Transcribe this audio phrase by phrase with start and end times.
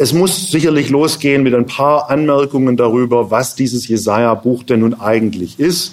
[0.00, 5.60] es muss sicherlich losgehen mit ein paar Anmerkungen darüber, was dieses Jesaja-Buch denn nun eigentlich
[5.60, 5.92] ist.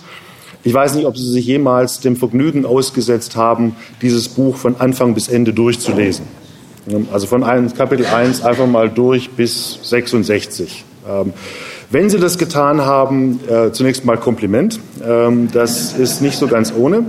[0.63, 5.13] Ich weiß nicht, ob Sie sich jemals dem Vergnügen ausgesetzt haben, dieses Buch von Anfang
[5.13, 6.25] bis Ende durchzulesen.
[7.11, 7.43] Also von
[7.73, 10.85] Kapitel 1 einfach mal durch bis 66.
[11.05, 11.33] Ähm,
[11.89, 14.79] wenn Sie das getan haben, äh, zunächst mal Kompliment.
[15.05, 17.03] Ähm, das ist nicht so ganz ohne.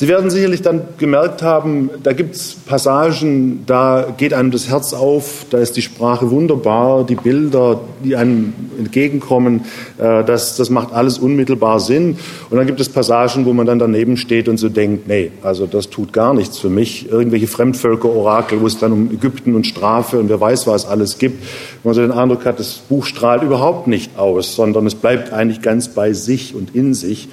[0.00, 4.94] Sie werden sicherlich dann gemerkt haben, da gibt es Passagen, da geht einem das Herz
[4.94, 9.66] auf, da ist die Sprache wunderbar, die Bilder, die einem entgegenkommen,
[9.98, 12.16] äh, das, das macht alles unmittelbar Sinn.
[12.48, 15.66] Und dann gibt es Passagen, wo man dann daneben steht und so denkt, nee, also
[15.66, 17.10] das tut gar nichts für mich.
[17.10, 21.44] Irgendwelche Fremdvölker-Orakel, wo es dann um Ägypten und Strafe und wer weiß, was alles gibt.
[21.82, 25.34] Wo man so den Eindruck hat, das Buch strahlt überhaupt nicht aus, sondern es bleibt
[25.34, 27.28] eigentlich ganz bei sich und in sich.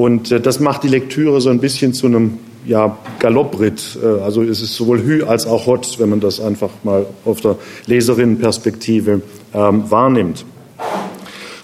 [0.00, 3.98] Und äh, das macht die Lektüre so ein bisschen zu einem ja, Galoppritt.
[4.02, 7.42] Äh, also es ist sowohl Hü als auch Hot, wenn man das einfach mal auf
[7.42, 9.20] der Leserinnenperspektive
[9.52, 10.46] ähm, wahrnimmt.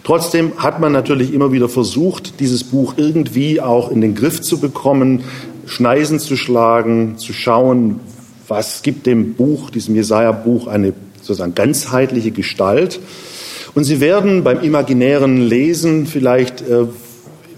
[0.04, 4.60] Trotzdem hat man natürlich immer wieder versucht, dieses Buch irgendwie auch in den Griff zu
[4.60, 5.24] bekommen,
[5.64, 8.00] Schneisen zu schlagen, zu schauen,
[8.48, 10.92] was gibt dem Buch, diesem Jesaja-Buch, eine
[11.22, 13.00] sozusagen ganzheitliche Gestalt.
[13.74, 16.84] Und Sie werden beim imaginären Lesen vielleicht äh,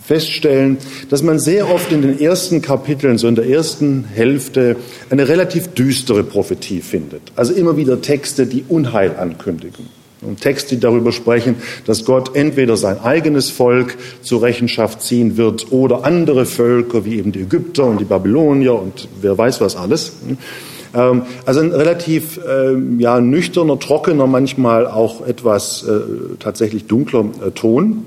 [0.09, 0.79] feststellen,
[1.11, 4.77] dass man sehr oft in den ersten Kapiteln, so in der ersten Hälfte,
[5.11, 7.21] eine relativ düstere Prophetie findet.
[7.37, 9.85] Also immer wieder Texte, die Unheil ankündigen.
[10.23, 15.71] Und Texte, die darüber sprechen, dass Gott entweder sein eigenes Volk zur Rechenschaft ziehen wird
[15.73, 20.13] oder andere Völker, wie eben die Ägypter und die Babylonier und wer weiß was alles.
[20.95, 27.51] Ähm, also ein relativ ähm, ja, nüchterner, trockener, manchmal auch etwas äh, tatsächlich dunkler äh,
[27.51, 28.05] Ton.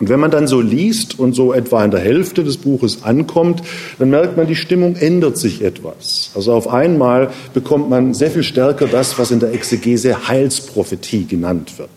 [0.00, 3.62] Und wenn man dann so liest und so etwa in der Hälfte des Buches ankommt,
[3.98, 6.30] dann merkt man, die Stimmung ändert sich etwas.
[6.34, 11.78] Also auf einmal bekommt man sehr viel stärker das, was in der Exegese Heilsprophetie genannt
[11.78, 11.90] wird.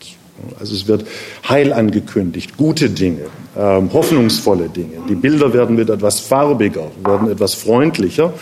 [0.59, 1.05] Also es wird
[1.47, 3.25] Heil angekündigt, gute Dinge,
[3.55, 4.97] äh, hoffnungsvolle Dinge.
[5.07, 8.33] Die Bilder werden wieder etwas farbiger, werden etwas freundlicher.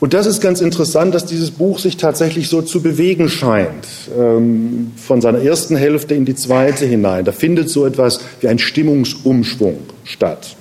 [0.00, 3.86] Und das ist ganz interessant, dass dieses Buch sich tatsächlich so zu bewegen scheint,
[4.16, 7.24] ähm, von seiner ersten Hälfte in die zweite hinein.
[7.24, 10.54] Da findet so etwas wie ein Stimmungsumschwung statt.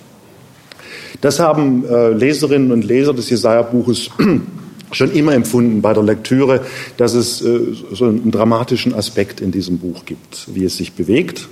[1.22, 4.10] Das haben äh, Leserinnen und Leser des Jesaja-Buches
[4.92, 6.62] schon immer empfunden bei der Lektüre,
[6.98, 7.60] dass es äh,
[7.92, 11.48] so einen dramatischen Aspekt in diesem Buch gibt, wie es sich bewegt.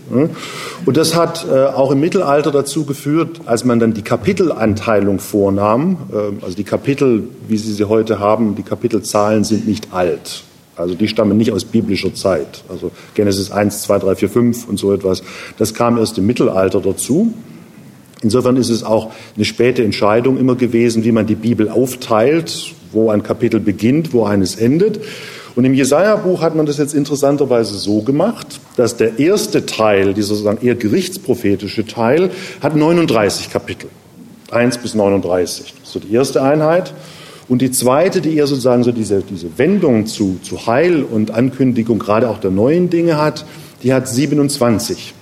[0.85, 5.97] Und das hat äh, auch im Mittelalter dazu geführt, als man dann die Kapitelanteilung vornahm,
[6.11, 10.43] äh, also die Kapitel, wie Sie sie heute haben, die Kapitelzahlen sind nicht alt.
[10.77, 12.63] Also die stammen nicht aus biblischer Zeit.
[12.69, 15.23] Also Genesis 1, 2, 3, 4, 5 und so etwas.
[15.57, 17.33] Das kam erst im Mittelalter dazu.
[18.21, 23.11] Insofern ist es auch eine späte Entscheidung immer gewesen, wie man die Bibel aufteilt wo
[23.11, 24.99] ein Kapitel beginnt, wo eines endet.
[25.55, 30.29] Und im Jesaja-Buch hat man das jetzt interessanterweise so gemacht, dass der erste Teil, dieser
[30.29, 32.31] sozusagen eher gerichtsprophetische Teil,
[32.61, 33.89] hat 39 Kapitel.
[34.51, 35.73] 1 bis 39.
[35.79, 36.93] Das ist so die erste Einheit.
[37.47, 41.99] Und die zweite, die eher sozusagen so diese, diese Wendung zu, zu Heil und Ankündigung
[41.99, 43.45] gerade auch der neuen Dinge hat,
[43.83, 45.14] die hat 27.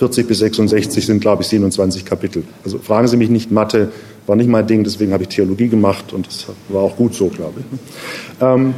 [0.00, 2.42] 40 bis 66 sind, glaube ich, 27 Kapitel.
[2.64, 3.92] Also fragen Sie mich nicht Mathe,
[4.26, 7.28] war nicht mein Ding, deswegen habe ich Theologie gemacht und das war auch gut so,
[7.28, 7.78] glaube ich.
[8.40, 8.74] Ähm,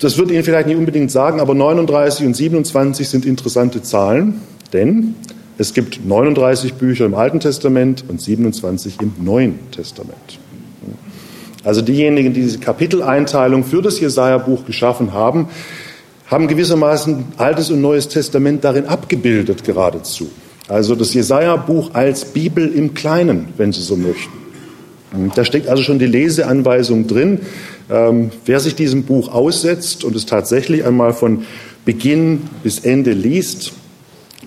[0.00, 4.40] das wird Ihnen vielleicht nicht unbedingt sagen, aber 39 und 27 sind interessante Zahlen,
[4.72, 5.14] denn
[5.58, 10.40] es gibt 39 Bücher im Alten Testament und 27 im Neuen Testament.
[11.62, 15.48] Also diejenigen, die diese Kapiteleinteilung für das Jesaja-Buch geschaffen haben,
[16.30, 20.30] haben gewissermaßen Altes und Neues Testament darin abgebildet geradezu.
[20.68, 24.40] Also das Jesaja-Buch als Bibel im Kleinen, wenn Sie so möchten.
[25.34, 27.40] Da steckt also schon die Leseanweisung drin.
[27.90, 31.44] Ähm, wer sich diesem Buch aussetzt und es tatsächlich einmal von
[31.84, 33.72] Beginn bis Ende liest,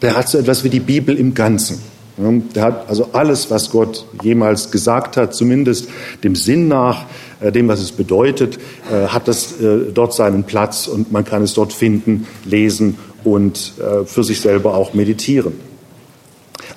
[0.01, 1.81] der hat so etwas wie die Bibel im Ganzen.
[2.17, 5.89] Der hat also alles, was Gott jemals gesagt hat, zumindest
[6.23, 7.05] dem Sinn nach,
[7.39, 8.59] äh, dem, was es bedeutet,
[8.91, 13.75] äh, hat das äh, dort seinen Platz und man kann es dort finden, lesen und
[14.05, 15.53] für sich selber auch meditieren.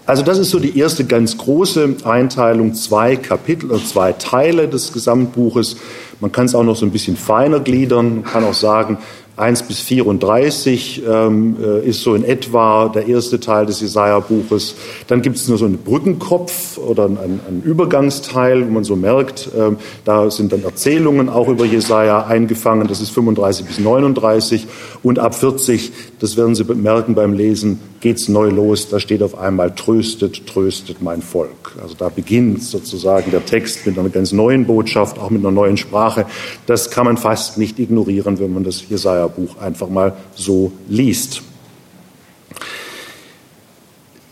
[0.06, 4.92] Also das ist so die erste ganz große Einteilung, zwei Kapitel und zwei Teile des
[4.92, 5.76] Gesamtbuches.
[6.20, 8.98] Man kann es auch noch so ein bisschen feiner gliedern, man kann auch sagen,
[9.36, 14.76] 1 bis 34 ähm, äh, ist so in etwa der erste Teil des Jesaja-Buches.
[15.08, 19.50] Dann gibt es nur so einen Brückenkopf oder einen, einen Übergangsteil, wo man so merkt,
[19.56, 22.88] ähm, da sind dann Erzählungen auch über Jesaja eingefangen.
[22.88, 24.66] Das ist 35 bis 39
[25.02, 28.88] und ab 40, das werden Sie merken beim Lesen, geht's neu los.
[28.88, 31.76] Da steht auf einmal tröstet, tröstet mein Volk.
[31.82, 35.76] Also da beginnt sozusagen der Text mit einer ganz neuen Botschaft, auch mit einer neuen
[35.76, 36.26] Sprache.
[36.66, 41.42] Das kann man fast nicht ignorieren, wenn man das Jesaja-Buch einfach mal so liest.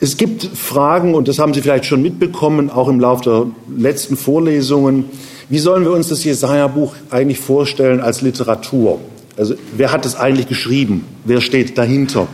[0.00, 4.18] Es gibt Fragen, und das haben Sie vielleicht schon mitbekommen, auch im Laufe der letzten
[4.18, 5.06] Vorlesungen.
[5.48, 9.00] Wie sollen wir uns das Jesaja-Buch eigentlich vorstellen als Literatur?
[9.36, 11.06] Also, wer hat es eigentlich geschrieben?
[11.24, 12.28] Wer steht dahinter?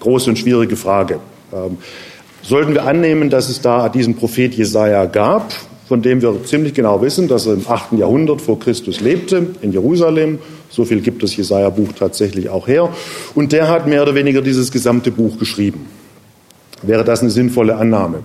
[0.00, 1.20] Große und schwierige Frage.
[1.52, 1.78] Ähm,
[2.42, 5.52] sollten wir annehmen, dass es da diesen Prophet Jesaja gab,
[5.86, 7.92] von dem wir ziemlich genau wissen, dass er im 8.
[7.92, 10.38] Jahrhundert vor Christus lebte, in Jerusalem.
[10.70, 12.88] So viel gibt das Jesaja-Buch tatsächlich auch her.
[13.34, 15.86] Und der hat mehr oder weniger dieses gesamte Buch geschrieben
[16.82, 18.22] wäre das eine sinnvolle Annahme.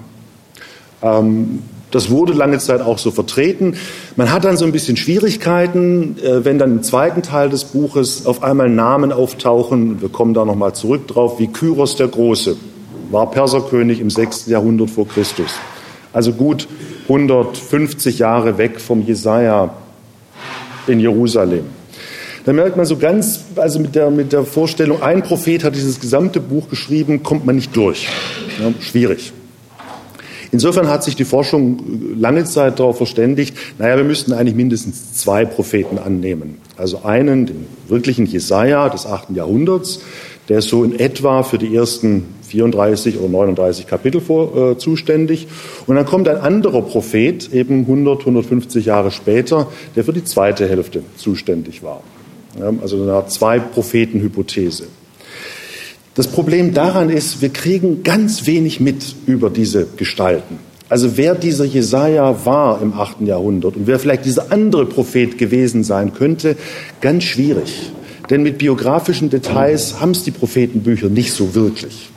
[1.02, 1.62] Ähm,
[1.96, 3.76] das wurde lange Zeit auch so vertreten.
[4.18, 8.26] Man hat dann so ein bisschen Schwierigkeiten, äh, wenn dann im zweiten Teil des Buches
[8.26, 10.02] auf einmal Namen auftauchen.
[10.02, 12.58] Wir kommen da nochmal zurück drauf, wie Kyros der Große
[13.12, 14.48] war Perserkönig im 6.
[14.48, 15.52] Jahrhundert vor Christus.
[16.12, 16.68] Also gut
[17.04, 19.74] 150 Jahre weg vom Jesaja
[20.88, 21.64] in Jerusalem.
[22.44, 26.02] Da merkt man so ganz, also mit der, mit der Vorstellung, ein Prophet hat dieses
[26.02, 28.10] gesamte Buch geschrieben, kommt man nicht durch.
[28.60, 29.32] Ja, schwierig.
[30.52, 35.46] Insofern hat sich die Forschung lange Zeit darauf verständigt, naja, wir müssten eigentlich mindestens zwei
[35.46, 36.58] Propheten annehmen.
[36.78, 39.32] Also einen, den wirklichen Jesaja des 8.
[39.32, 40.02] Jahrhunderts,
[40.50, 45.48] der ist so in etwa für die ersten 34 oder 39 Kapitel vor, äh, zuständig.
[45.88, 50.68] Und dann kommt ein anderer Prophet, eben 100, 150 Jahre später, der für die zweite
[50.68, 52.02] Hälfte zuständig war.
[52.60, 54.88] Ja, also eine Zwei-Propheten-Hypothese.
[56.16, 60.60] Das Problem daran ist, wir kriegen ganz wenig mit über diese Gestalten.
[60.88, 63.22] Also wer dieser Jesaja war im 8.
[63.22, 66.56] Jahrhundert und wer vielleicht dieser andere Prophet gewesen sein könnte,
[67.02, 67.92] ganz schwierig.
[68.30, 72.10] Denn mit biografischen Details haben es die Prophetenbücher nicht so wirklich.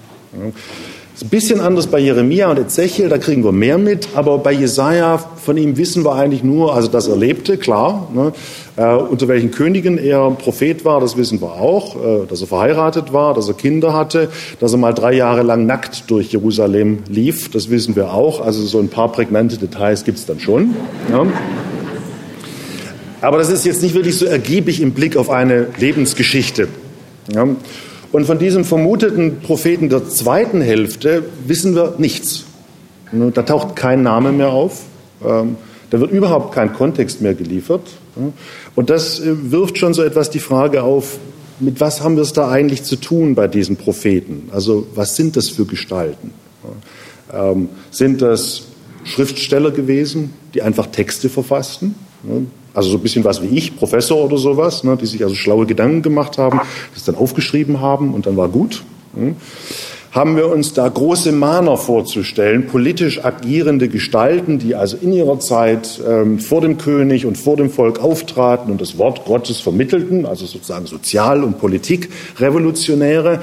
[1.19, 4.53] Ist ein bisschen anders bei Jeremia und Ezechiel, da kriegen wir mehr mit, aber bei
[4.53, 8.07] Jesaja, von ihm wissen wir eigentlich nur, also dass er lebte, klar.
[8.15, 8.33] Ne?
[8.77, 11.97] Äh, unter welchen Königen er Prophet war, das wissen wir auch.
[11.97, 14.29] Äh, dass er verheiratet war, dass er Kinder hatte,
[14.61, 18.41] dass er mal drei Jahre lang nackt durch Jerusalem lief, das wissen wir auch.
[18.41, 20.77] Also so ein paar prägnante Details gibt es dann schon.
[21.11, 21.27] Ja?
[23.23, 26.69] Aber das ist jetzt nicht wirklich so ergiebig im Blick auf eine Lebensgeschichte.
[27.35, 27.45] Ja?
[28.13, 32.45] Und von diesem vermuteten Propheten der zweiten Hälfte wissen wir nichts.
[33.13, 34.83] Da taucht kein Name mehr auf.
[35.25, 35.57] Ähm,
[35.91, 37.83] da wird überhaupt kein Kontext mehr geliefert.
[38.75, 41.19] Und das äh, wirft schon so etwas die Frage auf,
[41.61, 44.49] mit was haben wir es da eigentlich zu tun bei diesen Propheten?
[44.53, 46.33] Also was sind das für Gestalten?
[47.33, 48.65] Ähm, sind das
[49.05, 51.95] Schriftsteller gewesen, die einfach Texte verfassten?
[52.75, 55.67] Also so ein bisschen was wie ich, Professor oder sowas, ne, die sich also schlaue
[55.67, 56.61] Gedanken gemacht haben,
[56.95, 58.83] das dann aufgeschrieben haben und dann war gut.
[59.15, 59.37] Hm.
[60.11, 66.01] Haben wir uns da große Mahner vorzustellen, politisch agierende Gestalten, die also in ihrer Zeit
[66.07, 70.47] ähm, vor dem König und vor dem Volk auftraten und das Wort Gottes vermittelten, also
[70.47, 73.41] sozusagen Sozial- und Politikrevolutionäre.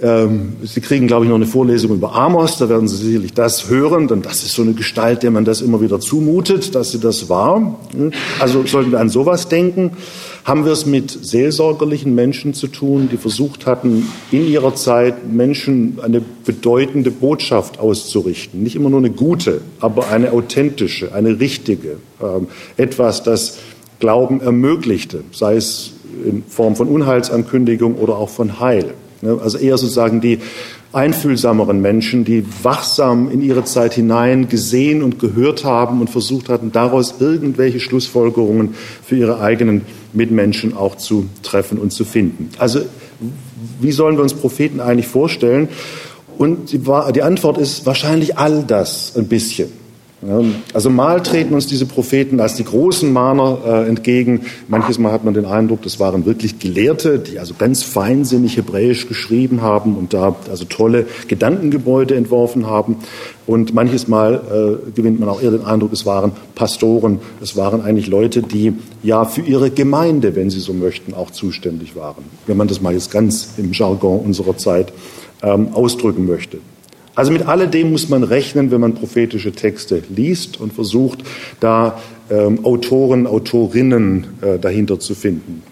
[0.00, 4.06] Sie kriegen, glaube ich, noch eine Vorlesung über Amos, da werden Sie sicherlich das hören,
[4.06, 7.28] denn das ist so eine Gestalt, der man das immer wieder zumutet, dass sie das
[7.28, 7.80] war.
[8.38, 9.92] Also sollten wir an sowas denken.
[10.44, 15.98] Haben wir es mit seelsorgerlichen Menschen zu tun, die versucht hatten, in ihrer Zeit Menschen
[16.00, 18.62] eine bedeutende Botschaft auszurichten.
[18.62, 21.96] Nicht immer nur eine gute, aber eine authentische, eine richtige.
[22.22, 22.46] Ähm,
[22.76, 23.58] etwas, das
[23.98, 25.92] Glauben ermöglichte, sei es
[26.24, 28.94] in Form von Unheilsankündigung oder auch von Heil.
[29.22, 29.38] Ne?
[29.42, 30.38] Also eher sozusagen die
[30.92, 36.72] einfühlsameren Menschen, die wachsam in ihre Zeit hinein gesehen und gehört haben und versucht hatten,
[36.72, 39.82] daraus irgendwelche Schlussfolgerungen für ihre eigenen
[40.14, 42.50] Mitmenschen auch zu treffen und zu finden.
[42.58, 42.80] Also
[43.80, 45.68] wie sollen wir uns Propheten eigentlich vorstellen?
[46.38, 49.68] Und die Antwort ist wahrscheinlich all das ein bisschen.
[50.72, 54.46] Also mal treten uns diese Propheten als die großen Mahner äh, entgegen.
[54.66, 59.06] Manches Mal hat man den Eindruck, das waren wirklich Gelehrte, die also ganz feinsinnig Hebräisch
[59.06, 62.96] geschrieben haben und da also tolle Gedankengebäude entworfen haben.
[63.46, 67.82] Und manches Mal äh, gewinnt man auch eher den Eindruck, es waren Pastoren, es waren
[67.82, 72.24] eigentlich Leute, die ja für ihre Gemeinde, wenn sie so möchten, auch zuständig waren.
[72.48, 74.92] Wenn man das mal jetzt ganz im Jargon unserer Zeit
[75.42, 76.58] ähm, ausdrücken möchte.
[77.18, 81.24] Also mit alledem muss man rechnen, wenn man prophetische Texte liest und versucht,
[81.58, 81.98] da
[82.30, 85.64] ähm, Autoren, Autorinnen äh, dahinter zu finden.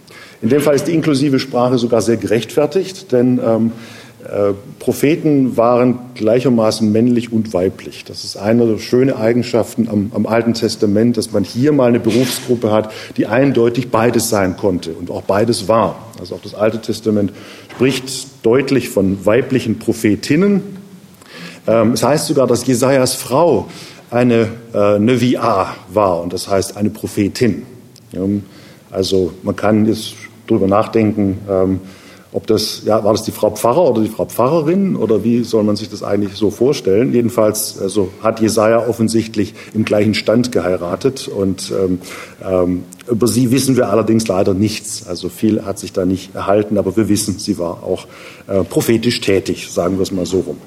[0.42, 3.70] In dem Fall ist die inklusive Sprache sogar sehr gerechtfertigt, denn ähm,
[4.24, 8.02] äh, Propheten waren gleichermaßen männlich und weiblich.
[8.02, 12.00] Das ist eine der schönen Eigenschaften am, am, Alten Testament, dass man hier mal eine
[12.00, 16.10] Berufsgruppe hat, die eindeutig beides sein konnte und auch beides war.
[16.18, 17.32] Also auch das Alte Testament
[17.72, 20.75] spricht deutlich von weiblichen Prophetinnen.
[21.66, 23.66] Ähm, es heißt sogar, dass Jesajas Frau
[24.10, 27.66] eine äh, Nevia war und das heißt eine Prophetin.
[28.14, 28.44] Ähm,
[28.90, 30.14] also man kann jetzt
[30.46, 31.80] darüber nachdenken, ähm,
[32.32, 35.62] ob das, ja, war das die Frau Pfarrer oder die Frau Pfarrerin oder wie soll
[35.62, 37.14] man sich das eigentlich so vorstellen?
[37.14, 41.98] Jedenfalls also hat Jesaja offensichtlich im gleichen Stand geheiratet und ähm,
[42.46, 45.06] ähm, über sie wissen wir allerdings leider nichts.
[45.06, 48.06] Also viel hat sich da nicht erhalten, aber wir wissen, sie war auch
[48.48, 50.58] äh, prophetisch tätig, sagen wir es mal so rum.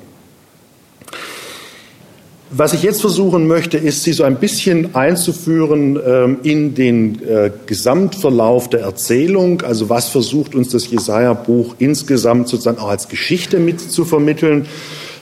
[2.52, 7.52] Was ich jetzt versuchen möchte, ist, Sie so ein bisschen einzuführen ähm, in den äh,
[7.68, 9.62] Gesamtverlauf der Erzählung.
[9.62, 14.66] Also was versucht uns das Jesaja-Buch insgesamt sozusagen auch als Geschichte mit zu vermitteln?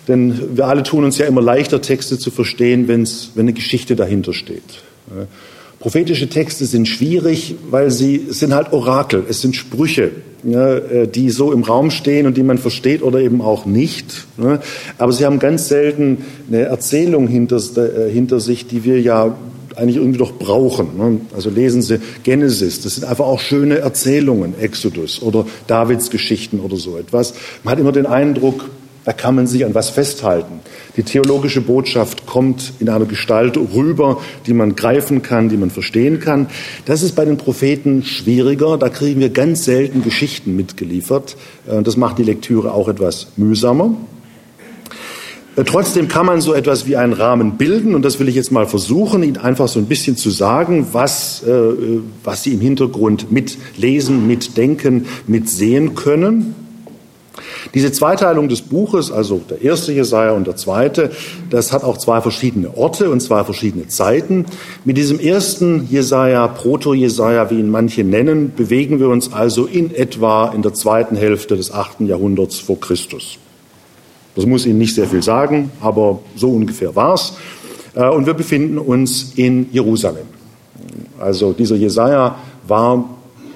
[0.07, 3.97] Denn wir alle tun uns ja immer leichter, Texte zu verstehen, wenn's, wenn eine Geschichte
[3.97, 4.83] dahinter steht.
[5.79, 10.11] Prophetische Texte sind schwierig, weil sie sind halt Orakel, es sind Sprüche,
[10.43, 14.27] ja, äh, die so im Raum stehen und die man versteht oder eben auch nicht.
[14.37, 14.59] Ja.
[14.97, 19.35] Aber sie haben ganz selten eine Erzählung hinter, äh, hinter sich, die wir ja
[19.75, 20.97] eigentlich irgendwie doch brauchen.
[20.97, 21.21] Ne?
[21.35, 26.77] Also lesen Sie Genesis, das sind einfach auch schöne Erzählungen, Exodus oder Davids Geschichten oder
[26.77, 27.33] so etwas.
[27.63, 28.65] Man hat immer den Eindruck,
[29.07, 30.59] da kann man sich an was festhalten.
[30.97, 36.19] Die theologische Botschaft kommt in einer Gestalt rüber, die man greifen kann, die man verstehen
[36.19, 36.47] kann.
[36.83, 38.77] Das ist bei den Propheten schwieriger.
[38.77, 41.37] Da kriegen wir ganz selten Geschichten mitgeliefert.
[41.69, 43.95] Äh, das macht die Lektüre auch etwas mühsamer.
[45.55, 48.51] Äh, trotzdem kann man so etwas wie einen Rahmen bilden und das will ich jetzt
[48.51, 53.31] mal versuchen, Ihnen einfach so ein bisschen zu sagen, was, äh, was Sie im Hintergrund
[53.31, 56.66] mitlesen, mitdenken, mitsehen können.
[57.73, 61.11] Diese Zweiteilung des Buches, also der erste Jesaja und der zweite,
[61.49, 64.45] das hat auch zwei verschiedene Orte und zwei verschiedene Zeiten.
[64.85, 70.49] Mit diesem ersten Jesaja, Proto-Jesaja, wie ihn manche nennen, bewegen wir uns also in etwa
[70.49, 73.37] in der zweiten Hälfte des achten Jahrhunderts vor Christus.
[74.35, 77.33] Das muss Ihnen nicht sehr viel sagen, aber so ungefähr war's.
[77.95, 80.27] Äh, und wir befinden uns in Jerusalem.
[81.19, 82.35] Also dieser Jesaja
[82.67, 83.09] war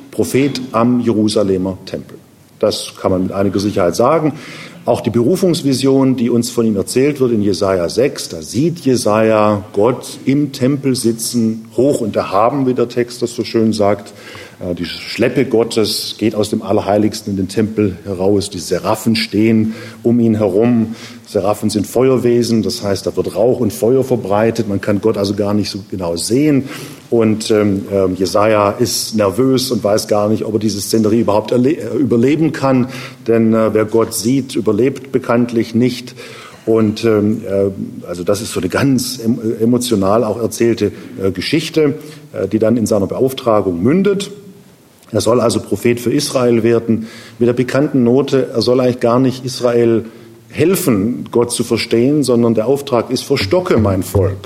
[0.10, 2.18] Prophet am Jerusalemer Tempel.
[2.62, 4.34] Das kann man mit einiger Sicherheit sagen.
[4.84, 9.64] Auch die Berufungsvision, die uns von ihm erzählt wird in Jesaja 6, da sieht Jesaja
[9.74, 14.12] Gott im Tempel sitzen, hoch und erhaben, wie der Text das so schön sagt.
[14.60, 18.50] Äh, die Schleppe Gottes geht aus dem Allerheiligsten in den Tempel heraus.
[18.50, 20.96] Die Seraphen stehen um ihn herum.
[21.32, 24.68] Seraphen sind Feuerwesen, das heißt, da wird Rauch und Feuer verbreitet.
[24.68, 26.68] Man kann Gott also gar nicht so genau sehen.
[27.10, 31.54] Und ähm, ähm Jesaja ist nervös und weiß gar nicht, ob er diese Szenerie überhaupt
[31.54, 32.90] äh, überleben kann.
[33.28, 36.16] Denn äh, wer Gott sieht, überlebt bekanntlich nicht.
[36.66, 39.18] Und ähm, äh, also das ist so eine ganz
[39.62, 40.92] emotional auch erzählte
[41.24, 41.96] äh, Geschichte,
[42.34, 44.32] äh, die dann in seiner Beauftragung mündet.
[45.14, 47.08] Er soll also Prophet für Israel werden,
[47.40, 50.06] mit der bekannten Note, er soll eigentlich gar nicht Israel
[50.52, 54.38] helfen, Gott zu verstehen, sondern der Auftrag ist, verstocke mein Volk.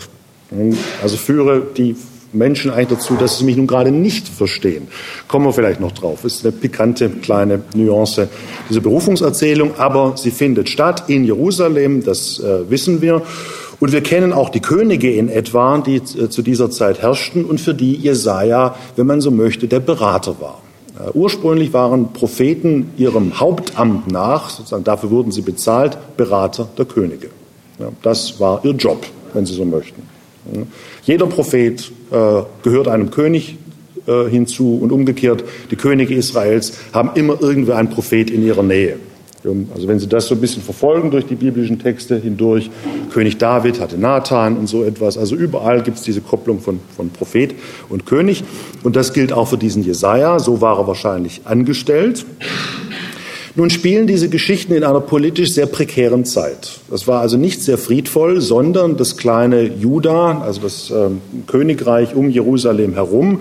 [1.02, 1.96] Also führe die
[2.36, 4.88] Menschen eigentlich dazu, dass sie mich nun gerade nicht verstehen.
[5.28, 6.20] Kommen wir vielleicht noch drauf.
[6.24, 8.28] Das ist eine pikante kleine Nuance,
[8.70, 13.22] diese Berufungserzählung, aber sie findet statt in Jerusalem, das äh, wissen wir.
[13.80, 17.60] Und wir kennen auch die Könige in etwa, die äh, zu dieser Zeit herrschten und
[17.60, 20.62] für die Jesaja, wenn man so möchte, der Berater war.
[20.98, 27.30] Uh, ursprünglich waren Propheten ihrem Hauptamt nach, sozusagen dafür wurden sie bezahlt, Berater der Könige.
[28.02, 30.02] Das war ihr Job, wenn Sie so möchten.
[31.04, 33.58] Jeder Prophet äh, gehört einem König
[34.08, 38.98] äh, hinzu und umgekehrt, die Könige Israels haben immer irgendwie einen Prophet in ihrer Nähe.
[39.74, 42.70] Also wenn Sie das so ein bisschen verfolgen durch die biblischen Texte hindurch,
[43.12, 45.18] König David hatte Nathan und so etwas.
[45.18, 47.56] Also überall gibt es diese Kopplung von, von Prophet
[47.90, 48.44] und König.
[48.84, 50.40] Und das gilt auch für diesen Jesaja.
[50.40, 52.25] So war er wahrscheinlich angestellt.
[53.58, 56.82] Nun spielen diese Geschichten in einer politisch sehr prekären Zeit.
[56.90, 61.08] Das war also nicht sehr friedvoll, sondern das kleine Juda, also das äh,
[61.48, 63.40] Königreich um Jerusalem herum,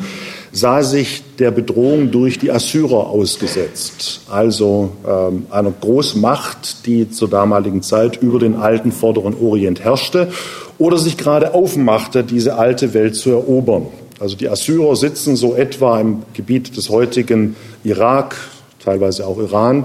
[0.54, 7.82] sah sich der Bedrohung durch die Assyrer ausgesetzt, also ähm, einer Großmacht, die zur damaligen
[7.82, 10.28] Zeit über den alten Vorderen Orient herrschte
[10.78, 13.86] oder sich gerade aufmachte, diese alte Welt zu erobern.
[14.20, 18.36] Also die Assyrer sitzen so etwa im Gebiet des heutigen Irak,
[18.78, 19.84] teilweise auch Iran,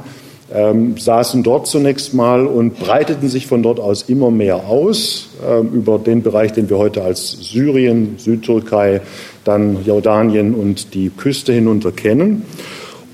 [0.54, 5.70] ähm, saßen dort zunächst mal und breiteten sich von dort aus immer mehr aus ähm,
[5.74, 9.02] über den Bereich, den wir heute als Syrien, Südtürkei,
[9.50, 12.44] dann Jordanien und die Küste hinunter kennen.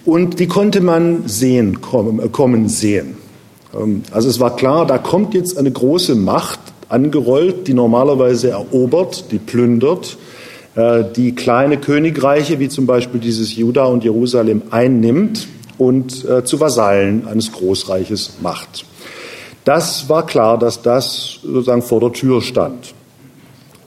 [0.03, 3.17] Und die konnte man sehen, kommen, äh, kommen sehen.
[3.73, 9.31] Ähm, also es war klar, da kommt jetzt eine große Macht angerollt, die normalerweise erobert,
[9.31, 10.17] die plündert,
[10.75, 16.59] äh, die kleine Königreiche wie zum Beispiel dieses Juda und Jerusalem einnimmt und äh, zu
[16.59, 18.85] Vasallen eines Großreiches macht.
[19.63, 22.93] Das war klar, dass das sozusagen vor der Tür stand.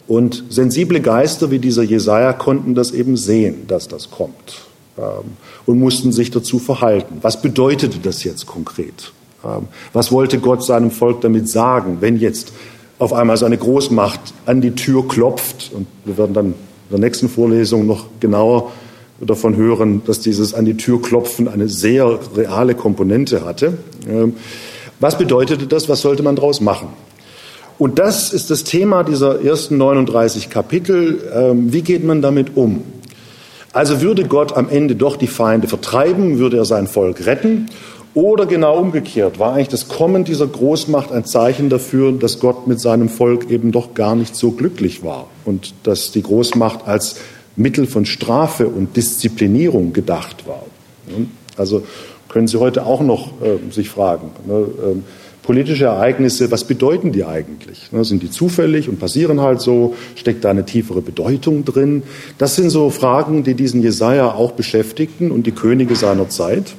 [0.09, 4.63] Und sensible Geister wie dieser Jesaja konnten das eben sehen, dass das kommt
[4.97, 5.37] ähm,
[5.67, 7.19] und mussten sich dazu verhalten.
[7.21, 9.13] Was bedeutete das jetzt konkret?
[9.45, 12.53] Ähm, was wollte Gott seinem Volk damit sagen, wenn jetzt
[12.99, 15.71] auf einmal seine Großmacht an die Tür klopft?
[15.75, 16.55] Und wir werden dann in
[16.91, 18.73] der nächsten Vorlesung noch genauer
[19.21, 23.77] davon hören, dass dieses an die Tür klopfen eine sehr reale Komponente hatte.
[24.09, 24.37] Ähm,
[25.01, 25.89] was bedeutete das?
[25.91, 26.89] Was sollte man daraus machen?
[27.79, 31.21] Und das ist das Thema dieser ersten 39 Kapitel.
[31.33, 32.83] Ähm, wie geht man damit um?
[33.73, 37.67] Also würde Gott am Ende doch die Feinde vertreiben, würde er sein Volk retten?
[38.15, 42.81] Oder genau umgekehrt, war eigentlich das Kommen dieser Großmacht ein Zeichen dafür, dass Gott mit
[42.81, 47.17] seinem Volk eben doch gar nicht so glücklich war und dass die Großmacht als
[47.55, 50.65] Mittel von Strafe und Disziplinierung gedacht war?
[51.57, 51.85] Also
[52.29, 54.31] können Sie heute auch noch äh, sich fragen.
[54.47, 54.67] Ne?
[55.49, 57.91] Politische Ereignisse, was bedeuten die eigentlich?
[57.91, 59.95] Ne, sind die zufällig und passieren halt so?
[60.15, 62.03] Steckt da eine tiefere Bedeutung drin?
[62.37, 66.75] Das sind so Fragen, die diesen Jesaja auch beschäftigten und die Könige seiner Zeit.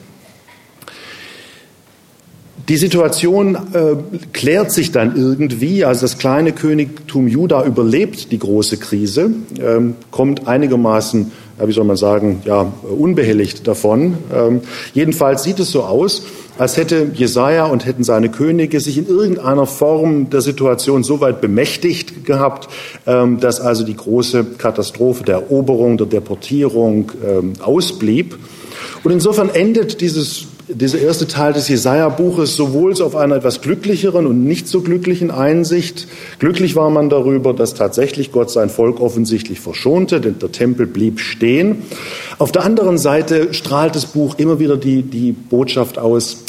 [2.67, 3.95] Die Situation äh,
[4.33, 5.83] klärt sich dann irgendwie.
[5.83, 11.85] Also das kleine Königtum Juda überlebt die große Krise, ähm, kommt einigermaßen, äh, wie soll
[11.85, 14.19] man sagen, ja, unbehelligt davon.
[14.31, 14.61] Ähm,
[14.93, 16.21] jedenfalls sieht es so aus,
[16.59, 21.39] als hätte Jesaja und hätten seine Könige sich in irgendeiner Form der Situation so weit
[21.39, 22.67] bemächtigt gehabt,
[23.07, 28.37] ähm, dass also die große Katastrophe der Eroberung, der Deportierung ähm, ausblieb.
[29.03, 34.43] Und insofern endet dieses dieser erste Teil des Jesaja-Buches sowohl auf einer etwas glücklicheren und
[34.45, 36.07] nicht so glücklichen Einsicht.
[36.39, 41.19] Glücklich war man darüber, dass tatsächlich Gott sein Volk offensichtlich verschonte, denn der Tempel blieb
[41.19, 41.83] stehen.
[42.37, 46.43] Auf der anderen Seite strahlt das Buch immer wieder die, die Botschaft aus,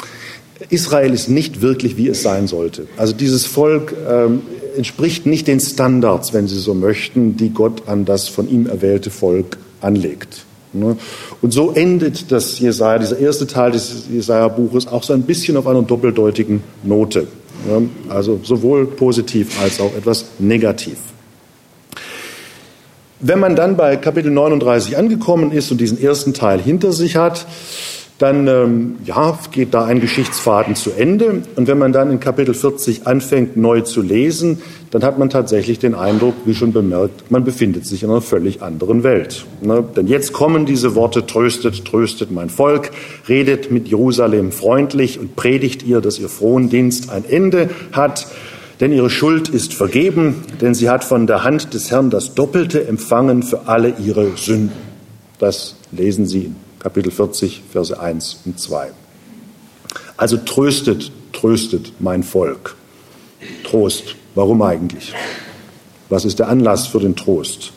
[0.71, 2.87] Israel ist nicht wirklich, wie es sein sollte.
[2.97, 4.43] Also dieses Volk ähm,
[4.77, 9.11] entspricht nicht den Standards, wenn Sie so möchten, die Gott an das von ihm erwählte
[9.11, 10.45] Volk anlegt.
[10.73, 10.97] Ne?
[11.43, 15.67] Und so endet das Jesaja, dieser erste Teil des Jesaja-Buches auch so ein bisschen auf
[15.67, 17.27] einer doppeldeutigen Note.
[18.09, 20.97] Also sowohl positiv als auch etwas negativ.
[23.21, 27.47] Wenn man dann bei Kapitel 39 angekommen ist und diesen ersten Teil hinter sich hat,
[28.21, 31.43] dann ähm, ja, geht da ein Geschichtsfaden zu Ende.
[31.57, 35.79] Und wenn man dann in Kapitel 40 anfängt, neu zu lesen, dann hat man tatsächlich
[35.79, 39.47] den Eindruck, wie schon bemerkt, man befindet sich in einer völlig anderen Welt.
[39.63, 39.83] Ne?
[39.97, 42.91] Denn jetzt kommen diese Worte, tröstet, tröstet mein Volk,
[43.27, 48.27] redet mit Jerusalem freundlich und predigt ihr, dass ihr Frondienst ein Ende hat.
[48.81, 52.87] Denn ihre Schuld ist vergeben, denn sie hat von der Hand des Herrn das Doppelte
[52.87, 54.73] empfangen für alle ihre Sünden.
[55.39, 58.91] Das lesen Sie in Kapitel 40, Verse 1 und 2.
[60.17, 62.75] Also tröstet, tröstet mein Volk.
[63.65, 64.17] Trost.
[64.35, 65.13] Warum eigentlich?
[66.09, 67.73] Was ist der Anlass für den Trost?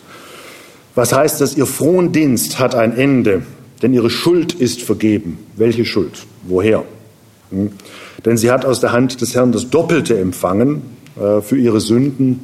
[0.95, 1.57] Was heißt das?
[1.57, 3.43] Ihr frohen Dienst hat ein Ende,
[3.81, 5.39] denn ihre Schuld ist vergeben.
[5.55, 6.25] Welche Schuld?
[6.43, 6.85] Woher?
[7.49, 7.71] Hm?
[8.25, 10.81] Denn sie hat aus der Hand des Herrn das Doppelte empfangen
[11.19, 12.43] äh, für ihre Sünden.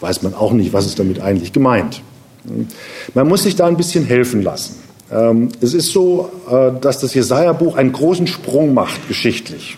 [0.00, 2.02] Weiß man auch nicht, was ist damit eigentlich gemeint.
[2.46, 2.68] Hm?
[3.14, 4.85] Man muss sich da ein bisschen helfen lassen.
[5.10, 9.76] Ähm, es ist so, äh, dass das Jesaja-Buch einen großen Sprung macht geschichtlich.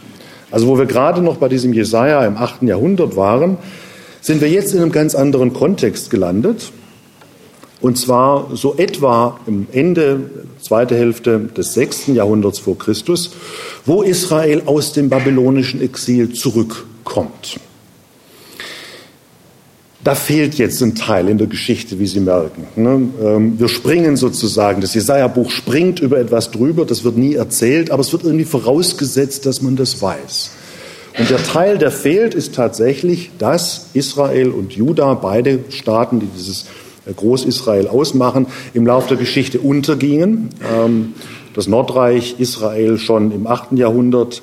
[0.51, 2.63] Also wo wir gerade noch bei diesem Jesaja im 8.
[2.63, 3.59] Jahrhundert waren,
[4.21, 6.73] sind wir jetzt in einem ganz anderen Kontext gelandet.
[7.81, 12.09] Und zwar so etwa im Ende, zweite Hälfte des 6.
[12.09, 13.31] Jahrhunderts vor Christus,
[13.87, 17.61] wo Israel aus dem babylonischen Exil zurückkommt.
[20.09, 22.67] Da fehlt jetzt ein Teil in der Geschichte, wie Sie merken.
[22.77, 23.11] Ne?
[23.23, 28.01] Ähm, wir springen sozusagen, das Jesaja-Buch springt über etwas drüber, das wird nie erzählt, aber
[28.01, 30.53] es wird irgendwie vorausgesetzt, dass man das weiß.
[31.19, 36.65] Und der Teil, der fehlt, ist tatsächlich, dass Israel und Juda, beide Staaten, die dieses
[37.05, 40.49] äh, Großisrael ausmachen, im Laufe der Geschichte untergingen.
[40.75, 41.13] Ähm,
[41.53, 43.73] das Nordreich Israel schon im 8.
[43.73, 44.41] Jahrhundert,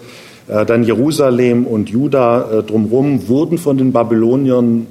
[0.47, 4.85] äh, dann Jerusalem und Juda äh, drumherum wurden von den Babyloniern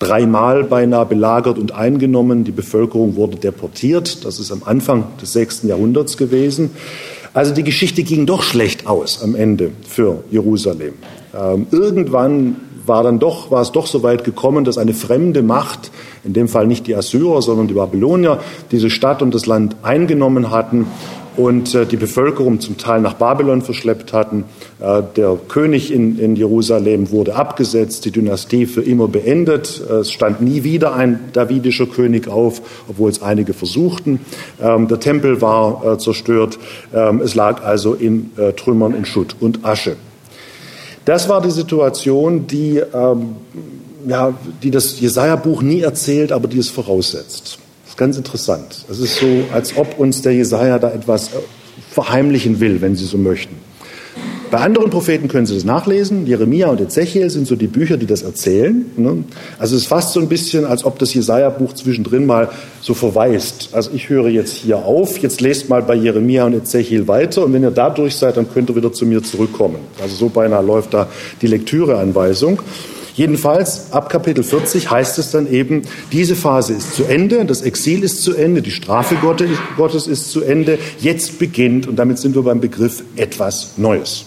[0.00, 2.42] dreimal beinahe belagert und eingenommen.
[2.42, 4.24] Die Bevölkerung wurde deportiert.
[4.24, 6.70] Das ist am Anfang des sechsten Jahrhunderts gewesen.
[7.32, 10.94] Also die Geschichte ging doch schlecht aus am Ende für Jerusalem.
[11.32, 15.92] Ähm, irgendwann war dann doch, war es doch so weit gekommen, dass eine fremde Macht,
[16.24, 18.40] in dem Fall nicht die Assyrer, sondern die Babylonier,
[18.72, 20.86] diese Stadt und das Land eingenommen hatten
[21.36, 24.44] und äh, die Bevölkerung zum Teil nach Babylon verschleppt hatten.
[24.80, 29.82] Äh, der König in, in, Jerusalem wurde abgesetzt, die Dynastie für immer beendet.
[29.88, 34.20] Äh, es stand nie wieder ein davidischer König auf, obwohl es einige versuchten.
[34.62, 36.58] Ähm, der Tempel war zerstört.
[36.94, 39.96] Ähm, es lag also in Trümmern, in Schutt und Asche.
[41.04, 43.36] Das war die Situation, die, ähm,
[44.06, 47.58] ja, die das Jesaja-Buch nie erzählt, aber die es voraussetzt
[48.00, 48.86] ganz interessant.
[48.90, 51.36] Es ist so, als ob uns der Jesaja da etwas äh,
[51.90, 53.54] verheimlichen will, wenn Sie so möchten.
[54.50, 56.26] Bei anderen Propheten können Sie das nachlesen.
[56.26, 58.86] Jeremia und Ezechiel sind so die Bücher, die das erzählen.
[58.96, 59.24] Ne?
[59.58, 62.48] Also es ist fast so ein bisschen, als ob das Jesaja-Buch zwischendrin mal
[62.80, 63.68] so verweist.
[63.72, 67.52] Also ich höre jetzt hier auf, jetzt lest mal bei Jeremia und Ezechiel weiter und
[67.52, 69.76] wenn ihr da durch seid, dann könnt ihr wieder zu mir zurückkommen.
[70.02, 71.06] Also so beinahe läuft da
[71.42, 72.62] die Lektüreanweisung.
[73.20, 78.02] Jedenfalls ab Kapitel 40 heißt es dann eben, diese Phase ist zu Ende, das Exil
[78.02, 79.16] ist zu Ende, die Strafe
[79.76, 84.24] Gottes ist zu Ende, jetzt beginnt, und damit sind wir beim Begriff etwas Neues.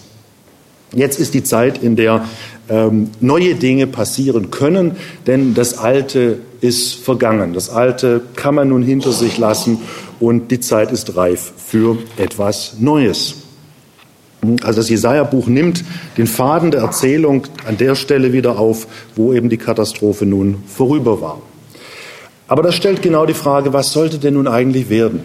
[0.94, 2.26] Jetzt ist die Zeit, in der
[2.70, 4.92] ähm, neue Dinge passieren können,
[5.26, 7.54] denn das Alte ist vergangen.
[7.54, 9.80] Das Alte kann man nun hinter sich lassen
[10.20, 13.43] und die Zeit ist reif für etwas Neues.
[14.64, 15.84] Also das Jesaja-Buch nimmt
[16.18, 21.22] den Faden der Erzählung an der Stelle wieder auf, wo eben die Katastrophe nun vorüber
[21.22, 21.42] war.
[22.48, 25.22] Aber das stellt genau die Frage, was sollte denn nun eigentlich werden?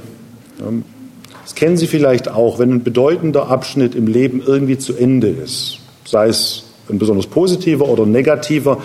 [1.42, 5.78] Das kennen Sie vielleicht auch, wenn ein bedeutender Abschnitt im Leben irgendwie zu Ende ist,
[6.04, 8.78] sei es ein besonders positiver oder negativer,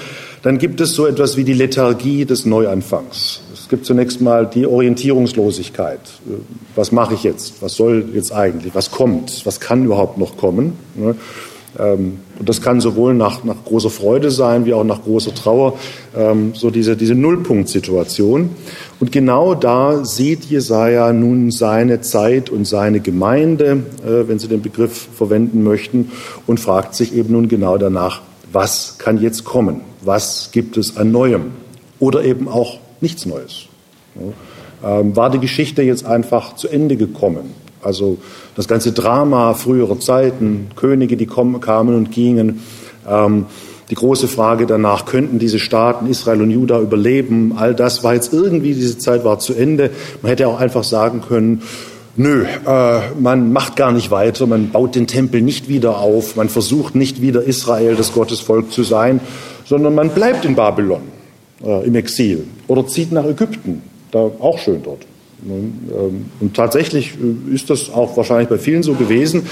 [0.43, 3.41] dann gibt es so etwas wie die Lethargie des Neuanfangs.
[3.53, 6.01] Es gibt zunächst mal die Orientierungslosigkeit.
[6.75, 7.61] Was mache ich jetzt?
[7.61, 8.75] Was soll jetzt eigentlich?
[8.75, 9.45] Was kommt?
[9.45, 10.73] Was kann überhaupt noch kommen?
[10.95, 11.15] Ne?
[11.79, 15.79] Ähm, und das kann sowohl nach, nach großer Freude sein wie auch nach großer Trauer,
[16.15, 18.49] ähm, so diese, diese Nullpunktsituation.
[18.99, 24.61] Und genau da sieht Jesaja nun seine Zeit und seine Gemeinde, äh, wenn Sie den
[24.61, 26.11] Begriff verwenden möchten,
[26.47, 29.92] und fragt sich eben nun genau danach, was kann jetzt kommen?
[30.03, 31.51] Was gibt es an Neuem?
[31.99, 33.65] Oder eben auch nichts Neues.
[34.83, 37.53] Ähm, war die Geschichte jetzt einfach zu Ende gekommen?
[37.81, 38.17] Also
[38.55, 42.61] das ganze Drama früherer Zeiten, Könige, die kamen und gingen,
[43.09, 43.45] ähm,
[43.89, 47.53] die große Frage danach, könnten diese Staaten Israel und Juda überleben?
[47.57, 49.91] All das war jetzt irgendwie, diese Zeit war zu Ende.
[50.21, 51.61] Man hätte auch einfach sagen können,
[52.15, 56.49] nö, äh, man macht gar nicht weiter, man baut den Tempel nicht wieder auf, man
[56.49, 59.19] versucht nicht wieder Israel, das Gottesvolk zu sein,
[59.65, 61.01] sondern man bleibt in Babylon
[61.63, 65.05] äh, im Exil oder zieht nach Ägypten, da auch schön dort.
[65.45, 69.43] Ähm, und tatsächlich äh, ist das auch wahrscheinlich bei vielen so gewesen,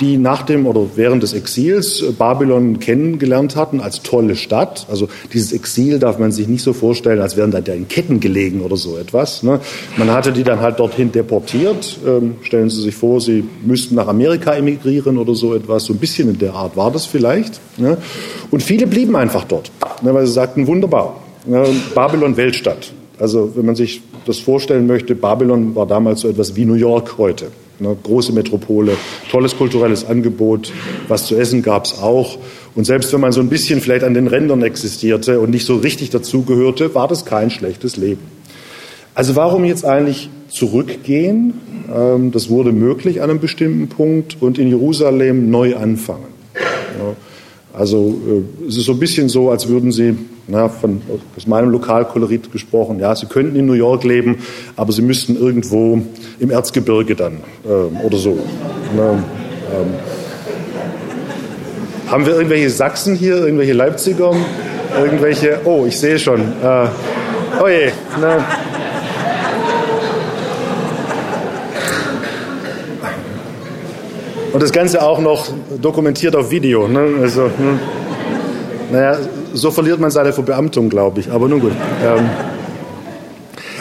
[0.00, 4.86] die nach dem oder während des Exils äh, Babylon kennengelernt hatten als tolle Stadt.
[4.90, 8.60] Also dieses Exil darf man sich nicht so vorstellen, als wären da in Ketten gelegen
[8.62, 9.42] oder so etwas.
[9.42, 9.60] Ne?
[9.96, 11.98] Man hatte die dann halt dorthin deportiert.
[12.06, 15.84] Ähm, stellen Sie sich vor, Sie müssten nach Amerika emigrieren oder so etwas.
[15.84, 17.60] So ein bisschen in der Art war das vielleicht.
[17.78, 17.96] Ne?
[18.50, 19.70] Und viele blieben einfach dort,
[20.02, 21.20] ne, weil sie sagten, wunderbar,
[21.94, 22.92] Babylon Weltstadt.
[23.18, 27.16] Also wenn man sich das vorstellen möchte, Babylon war damals so etwas wie New York
[27.18, 27.46] heute.
[27.80, 28.92] Eine große Metropole,
[29.30, 30.72] tolles kulturelles Angebot,
[31.06, 32.38] was zu essen gab es auch.
[32.74, 35.76] Und selbst wenn man so ein bisschen vielleicht an den Rändern existierte und nicht so
[35.76, 38.20] richtig dazugehörte, war das kein schlechtes Leben.
[39.14, 41.54] Also warum jetzt eigentlich zurückgehen?
[41.94, 46.26] Ähm, das wurde möglich an einem bestimmten Punkt und in Jerusalem neu anfangen.
[47.72, 50.16] Also äh, es ist so ein bisschen so, als würden Sie
[50.48, 51.02] na, von,
[51.36, 54.38] aus meinem Lokalkolorit gesprochen, ja, sie könnten in New York leben,
[54.76, 56.00] aber sie müssten irgendwo
[56.40, 58.38] im Erzgebirge dann äh, oder so.
[58.96, 59.20] Na, ähm,
[62.10, 64.34] haben wir irgendwelche Sachsen hier, irgendwelche Leipziger,
[64.98, 66.86] irgendwelche, oh, ich sehe schon, äh,
[67.62, 68.38] oh je, na,
[74.52, 75.46] Und das Ganze auch noch
[75.80, 76.88] dokumentiert auf Video.
[76.88, 77.20] Ne?
[77.20, 77.78] Also, hm.
[78.90, 79.18] naja,
[79.54, 81.30] so verliert man seine Verbeamtung, glaube ich.
[81.30, 81.72] Aber nun gut.
[82.04, 82.28] Ähm,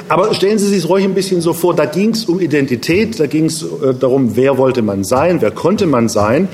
[0.10, 3.28] aber stellen Sie sich ruhig ein bisschen so vor, da ging es um Identität, da
[3.28, 6.48] ging es äh, darum, wer wollte man sein, wer konnte man sein.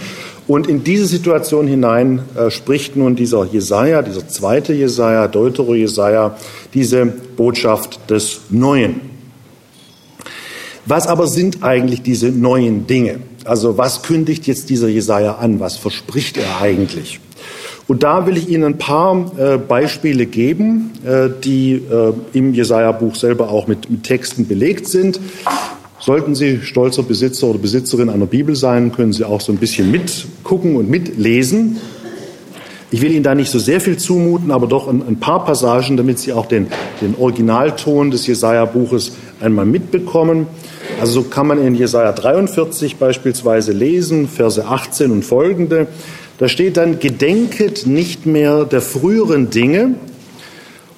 [0.47, 6.36] Und in diese Situation hinein äh, spricht nun dieser Jesaja, dieser zweite Jesaja, Deutero Jesaja,
[6.73, 9.13] diese Botschaft des Neuen.
[10.86, 13.19] Was aber sind eigentlich diese neuen Dinge?
[13.45, 15.60] Also was kündigt jetzt dieser Jesaja an?
[15.60, 17.21] Was verspricht er eigentlich?
[17.88, 23.15] Und da will ich Ihnen ein paar äh, Beispiele geben, äh, die äh, im Jesaja-Buch
[23.15, 25.19] selber auch mit, mit Texten belegt sind.
[26.00, 29.91] Sollten Sie stolzer Besitzer oder Besitzerin einer Bibel sein, können Sie auch so ein bisschen
[29.91, 31.78] mitgucken und mitlesen.
[32.91, 35.98] Ich will Ihnen da nicht so sehr viel zumuten, aber doch ein, ein paar Passagen,
[35.98, 36.67] damit Sie auch den,
[37.02, 40.48] den Originalton des Jesaja-Buches einmal mitbekommen.
[41.02, 45.88] Also so kann man in Jesaja 43 beispielsweise lesen, Verse 18 und folgende.
[46.43, 49.95] Da steht dann, gedenket nicht mehr der früheren Dinge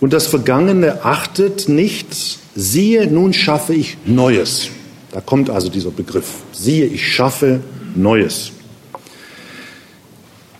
[0.01, 4.69] und das Vergangene achtet nicht, siehe, nun schaffe ich Neues.
[5.11, 7.59] Da kommt also dieser Begriff, siehe, ich schaffe
[7.93, 8.53] Neues.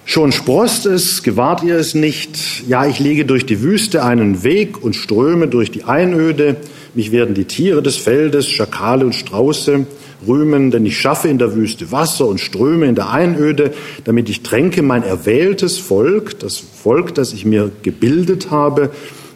[0.06, 2.68] Schon sprost es, gewahrt ihr es nicht.
[2.68, 6.58] Ja, ich lege durch die Wüste einen Weg und ströme durch die Einöde.
[6.96, 9.86] Mich werden die Tiere des Feldes, Schakale und Strauße
[10.26, 13.74] rühmen, denn ich schaffe in der Wüste Wasser und ströme in der Einöde,
[14.06, 18.92] damit ich tränke mein erwähltes Volk, das Volk, das ich mir gebildet habe.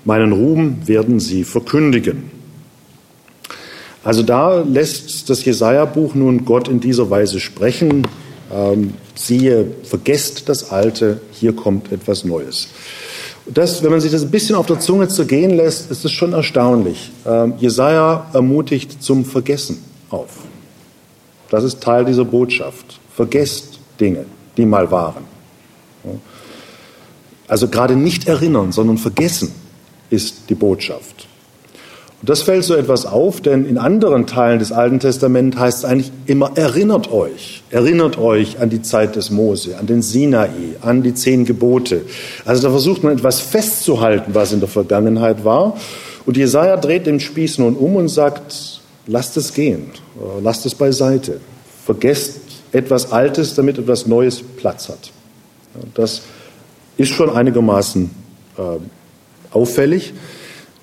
[0.06, 2.32] Meinen Ruhm werden sie verkündigen.
[4.06, 8.08] Also da lässt das Jesaja-Buch nun Gott in dieser Weise sprechen.
[8.54, 12.69] Ähm, siehe, vergesst das Alte, hier kommt etwas Neues.
[13.53, 16.33] Das, wenn man sich das ein bisschen auf der Zunge zergehen lässt, ist es schon
[16.33, 17.12] erstaunlich.
[17.25, 20.29] Ähm, Jesaja ermutigt zum Vergessen auf.
[21.49, 22.99] Das ist Teil dieser Botschaft.
[23.15, 25.23] Vergesst Dinge, die mal waren.
[27.47, 29.51] Also gerade nicht erinnern, sondern vergessen
[30.09, 31.29] ist die Botschaft.
[32.21, 35.86] Und das fällt so etwas auf, denn in anderen Teilen des Alten Testaments heißt es
[35.86, 40.49] eigentlich immer, erinnert euch, erinnert euch an die Zeit des Mose, an den Sinai,
[40.82, 42.01] an die zehn Gebote.
[42.43, 45.77] Also da versucht man etwas festzuhalten, was in der Vergangenheit war.
[46.25, 49.86] Und Jesaja dreht den Spieß nun um und sagt, lasst es gehen,
[50.43, 51.39] lasst es beiseite,
[51.86, 52.41] vergesst
[52.73, 55.12] etwas Altes, damit etwas Neues Platz hat.
[55.93, 56.23] Das
[56.97, 58.10] ist schon einigermaßen
[58.58, 58.62] äh,
[59.51, 60.13] auffällig.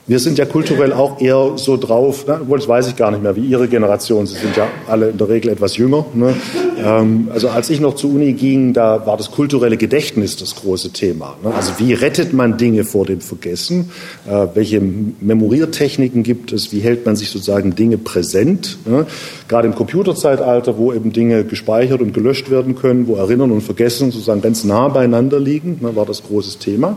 [0.08, 3.24] Wir sind ja kulturell auch eher so drauf, ne, obwohl das weiß ich gar nicht
[3.24, 4.24] mehr, wie Ihre Generation.
[4.28, 6.06] Sie sind ja alle in der Regel etwas jünger.
[6.14, 6.32] Ne?
[6.78, 10.90] Ähm, also als ich noch zur Uni ging, da war das kulturelle Gedächtnis das große
[10.92, 11.36] Thema.
[11.42, 11.52] Ne?
[11.52, 13.90] Also wie rettet man Dinge vor dem Vergessen?
[14.28, 16.70] Äh, welche Memoriertechniken gibt es?
[16.70, 18.78] Wie hält man sich sozusagen Dinge präsent?
[18.84, 19.06] Ne?
[19.48, 24.12] Gerade im Computerzeitalter, wo eben Dinge gespeichert und gelöscht werden können, wo Erinnern und Vergessen
[24.12, 26.96] sozusagen ganz nah beieinander liegen, ne, war das großes Thema.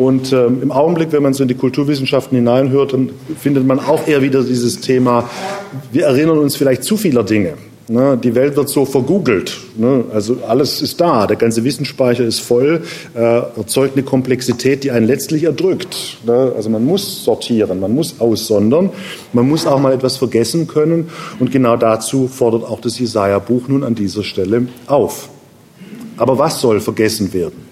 [0.00, 4.08] Und ähm, im Augenblick, wenn man so in die Kulturwissenschaften hineinhört, dann findet man auch
[4.08, 5.28] eher wieder dieses Thema,
[5.92, 7.52] wir erinnern uns vielleicht zu vieler Dinge.
[7.86, 8.16] Ne?
[8.16, 9.58] Die Welt wird so vergoogelt.
[9.76, 10.04] Ne?
[10.10, 12.80] Also alles ist da, der ganze Wissensspeicher ist voll,
[13.14, 16.16] äh, erzeugt eine Komplexität, die einen letztlich erdrückt.
[16.24, 16.54] Ne?
[16.56, 18.88] Also man muss sortieren, man muss aussondern,
[19.34, 21.10] man muss auch mal etwas vergessen können.
[21.40, 25.28] Und genau dazu fordert auch das Jesaja-Buch nun an dieser Stelle auf.
[26.16, 27.68] Aber was soll vergessen werden?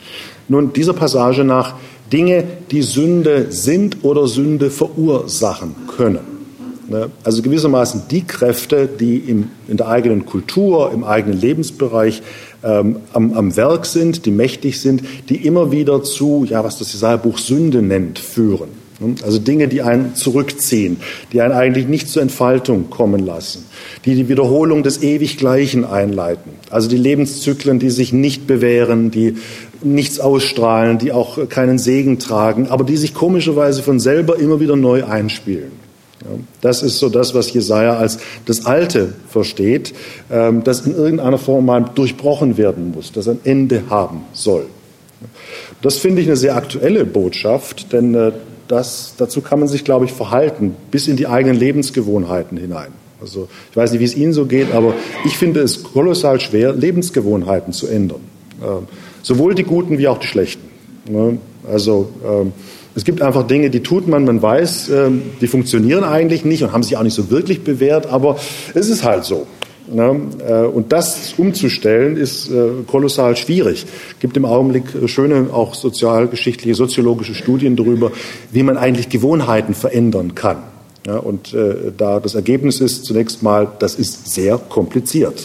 [0.49, 1.75] Nun, dieser Passage nach
[2.13, 6.39] Dinge, die Sünde sind oder Sünde verursachen können.
[6.89, 7.11] Ne?
[7.23, 12.23] Also gewissermaßen die Kräfte, die in der eigenen Kultur, im eigenen Lebensbereich
[12.65, 16.93] ähm, am, am, Werk sind, die mächtig sind, die immer wieder zu, ja, was das
[16.93, 18.71] Jesaja-Buch Sünde nennt, führen.
[19.01, 19.15] Ne?
[19.23, 20.97] Also Dinge, die einen zurückziehen,
[21.33, 23.65] die einen eigentlich nicht zur Entfaltung kommen lassen,
[24.05, 26.53] die die Wiederholung des Ewiggleichen einleiten.
[26.71, 29.37] Also die Lebenszyklen, die sich nicht bewähren, die
[29.83, 34.77] nichts ausstrahlen, die auch keinen Segen tragen, aber die sich komischerweise von selber immer wieder
[34.77, 35.73] neu einspielen.
[36.61, 39.95] Das ist so das, was Jesaja als das Alte versteht,
[40.31, 44.67] ähm, das in irgendeiner Form mal durchbrochen werden muss, das ein Ende haben soll.
[45.81, 48.33] Das finde ich eine sehr aktuelle Botschaft, denn äh,
[48.67, 52.93] das, dazu kann man sich, glaube ich, verhalten, bis in die eigenen Lebensgewohnheiten hinein.
[53.21, 56.73] Also ich weiß nicht, wie es Ihnen so geht, aber ich finde es kolossal schwer,
[56.73, 58.21] Lebensgewohnheiten zu ändern.
[59.23, 60.69] Sowohl die guten wie auch die schlechten.
[61.09, 61.39] Ne?
[61.71, 62.53] Also ähm,
[62.95, 66.73] es gibt einfach Dinge, die tut man, man weiß, ähm, die funktionieren eigentlich nicht und
[66.73, 68.37] haben sich auch nicht so wirklich bewährt, aber
[68.75, 69.47] es ist halt so.
[69.93, 70.21] Ne?
[70.47, 73.87] Äh, und das umzustellen ist äh, kolossal schwierig.
[74.15, 78.13] Es gibt im Augenblick äh, schöne, auch sozialgeschichtliche, soziologische Studien darüber,
[78.53, 80.59] wie man eigentlich Gewohnheiten verändern kann.
[81.23, 81.57] Und
[81.97, 85.43] da das Ergebnis ist zunächst mal, das ist sehr kompliziert.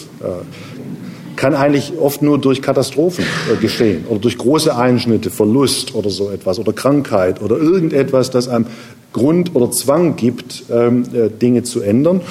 [1.44, 6.30] Kann eigentlich oft nur durch Katastrophen äh, geschehen oder durch große Einschnitte, Verlust oder so
[6.30, 8.66] etwas oder Krankheit oder irgendetwas, das einem
[9.12, 12.22] Grund oder Zwang gibt, ähm, äh, Dinge zu ändern.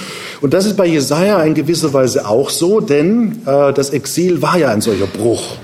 [0.41, 4.57] Und das ist bei Jesaja in gewisser Weise auch so, denn äh, das Exil war
[4.57, 5.59] ja ein solcher Bruch.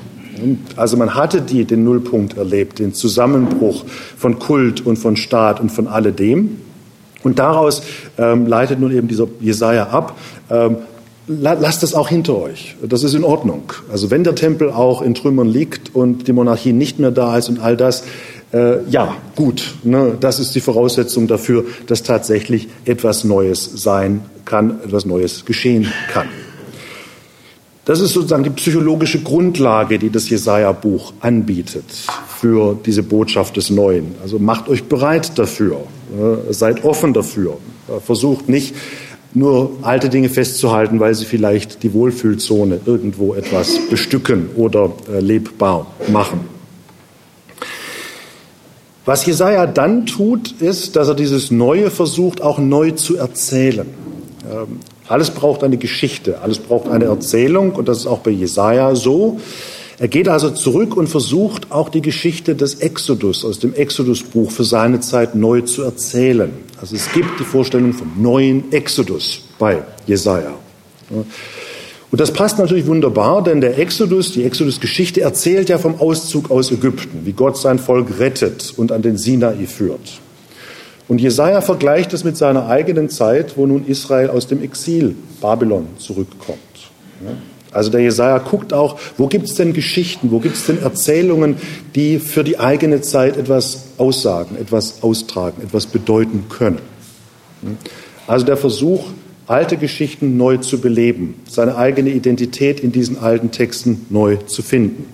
[0.77, 3.87] Also man hatte die, den Nullpunkt erlebt, den Zusammenbruch
[4.19, 6.59] von Kult und von Staat und von alledem.
[7.23, 7.81] Und daraus
[8.19, 10.19] ähm, leitet nun eben dieser Jesaja ab,
[10.51, 10.77] ähm,
[11.29, 12.77] lasst es auch hinter euch.
[12.83, 13.73] Das ist in Ordnung.
[13.91, 17.49] Also wenn der Tempel auch in Trümmern liegt und die Monarchie nicht mehr da ist
[17.49, 18.05] und all das,
[18.53, 19.75] äh, ja, gut.
[19.85, 25.93] Ne, das ist die Voraussetzung dafür, dass tatsächlich etwas Neues sein kann, etwas Neues geschehen
[26.13, 26.29] kann.
[27.85, 31.85] Das ist sozusagen die psychologische Grundlage, die das Jesaja-Buch anbietet
[32.39, 34.15] für diese Botschaft des Neuen.
[34.23, 35.85] Also macht euch bereit dafür,
[36.51, 37.57] seid offen dafür,
[38.05, 38.75] versucht nicht
[39.35, 45.87] nur alte Dinge festzuhalten, weil sie vielleicht die Wohlfühlzone irgendwo etwas bestücken oder äh, lebbar
[46.09, 46.41] machen.
[49.05, 53.87] Was Jesaja dann tut, ist, dass er dieses Neue versucht, auch neu zu erzählen.
[54.51, 58.95] Ähm, alles braucht eine Geschichte, alles braucht eine Erzählung und das ist auch bei Jesaja
[58.95, 59.41] so.
[59.99, 64.65] Er geht also zurück und versucht auch die Geschichte des Exodus aus dem Exodusbuch für
[64.65, 66.51] seine Zeit neu zu erzählen.
[66.81, 70.55] Also es gibt die Vorstellung vom neuen Exodus bei Jesaja.
[72.11, 76.71] Und das passt natürlich wunderbar, denn der Exodus, die Exodus-Geschichte erzählt ja vom Auszug aus
[76.71, 80.21] Ägypten, wie Gott sein Volk rettet und an den Sinai führt.
[81.07, 85.87] Und Jesaja vergleicht es mit seiner eigenen Zeit, wo nun Israel aus dem Exil Babylon
[85.99, 86.59] zurückkommt.
[87.73, 91.57] Also der Jesaja guckt auch, wo gibt es denn Geschichten, wo gibt es denn Erzählungen,
[91.95, 96.79] die für die eigene Zeit etwas aussagen, etwas austragen, etwas bedeuten können.
[98.27, 99.07] Also der Versuch,
[99.47, 105.07] alte Geschichten neu zu beleben, seine eigene Identität in diesen alten Texten neu zu finden.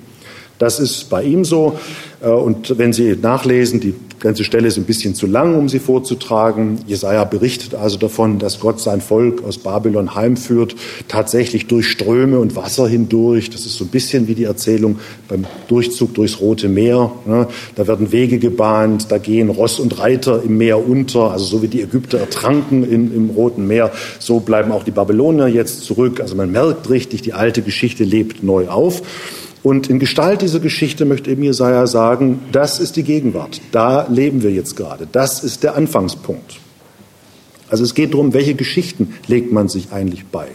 [0.59, 1.79] Das ist bei ihm so.
[2.23, 5.78] Äh, und wenn Sie nachlesen, die ganze Stelle ist ein bisschen zu lang, um sie
[5.78, 6.78] vorzutragen.
[6.87, 10.74] Jesaja berichtet also davon, dass Gott sein Volk aus Babylon heimführt,
[11.08, 13.50] tatsächlich durch Ströme und Wasser hindurch.
[13.50, 17.12] Das ist so ein bisschen wie die Erzählung beim Durchzug durchs Rote Meer.
[17.76, 21.30] Da werden Wege gebahnt, da gehen Ross und Reiter im Meer unter.
[21.30, 25.48] Also so wie die Ägypter ertranken in, im Roten Meer, so bleiben auch die Babylonier
[25.48, 26.20] jetzt zurück.
[26.20, 29.02] Also man merkt richtig, die alte Geschichte lebt neu auf.
[29.64, 33.62] Und in Gestalt dieser Geschichte möchte eben Jesaja sagen, das ist die Gegenwart.
[33.72, 35.09] Da leben wir jetzt gerade.
[35.11, 36.61] Das ist der Anfangspunkt.
[37.70, 40.48] Also es geht darum, welche Geschichten legt man sich eigentlich bei?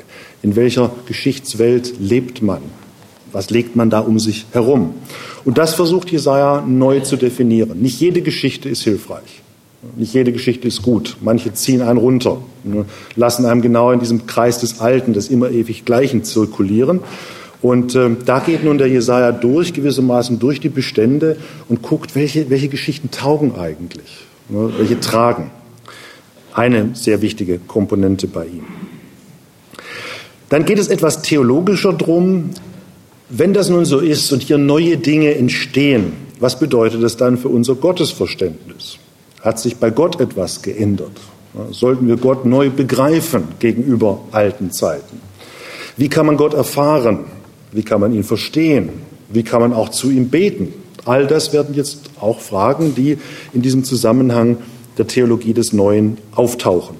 [0.43, 2.61] In welcher Geschichtswelt lebt man?
[3.31, 4.93] Was legt man da um sich herum?
[5.43, 7.81] Und das versucht Jesaja neu zu definieren.
[7.81, 9.41] Nicht jede Geschichte ist hilfreich.
[9.95, 11.17] Nicht jede Geschichte ist gut.
[11.21, 15.49] Manche ziehen einen runter, ne, lassen einem genau in diesem Kreis des Alten, des immer
[15.49, 16.99] ewig Gleichen zirkulieren.
[17.61, 22.49] Und äh, da geht nun der Jesaja durch, gewissermaßen durch die Bestände und guckt, welche,
[22.49, 25.51] welche Geschichten taugen eigentlich, ne, welche tragen.
[26.53, 28.65] Eine sehr wichtige Komponente bei ihm.
[30.49, 32.51] Dann geht es etwas theologischer drum.
[33.29, 37.49] Wenn das nun so ist und hier neue Dinge entstehen, was bedeutet das dann für
[37.49, 38.97] unser Gottesverständnis?
[39.41, 41.11] Hat sich bei Gott etwas geändert?
[41.71, 45.21] Sollten wir Gott neu begreifen gegenüber alten Zeiten?
[45.97, 47.25] Wie kann man Gott erfahren?
[47.71, 48.89] Wie kann man ihn verstehen?
[49.29, 50.73] Wie kann man auch zu ihm beten?
[51.05, 53.17] All das werden jetzt auch Fragen, die
[53.53, 54.57] in diesem Zusammenhang
[54.97, 56.97] der Theologie des Neuen auftauchen.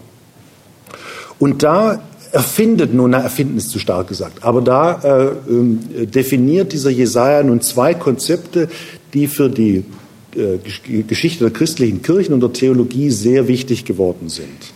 [1.38, 2.01] Und da
[2.32, 7.43] erfindet nun, na, erfinden ist zu stark gesagt, aber da äh, äh, definiert dieser Jesaja
[7.43, 8.69] nun zwei Konzepte,
[9.13, 9.84] die für die
[10.36, 10.60] äh,
[11.03, 14.73] Geschichte der christlichen Kirchen und der Theologie sehr wichtig geworden sind.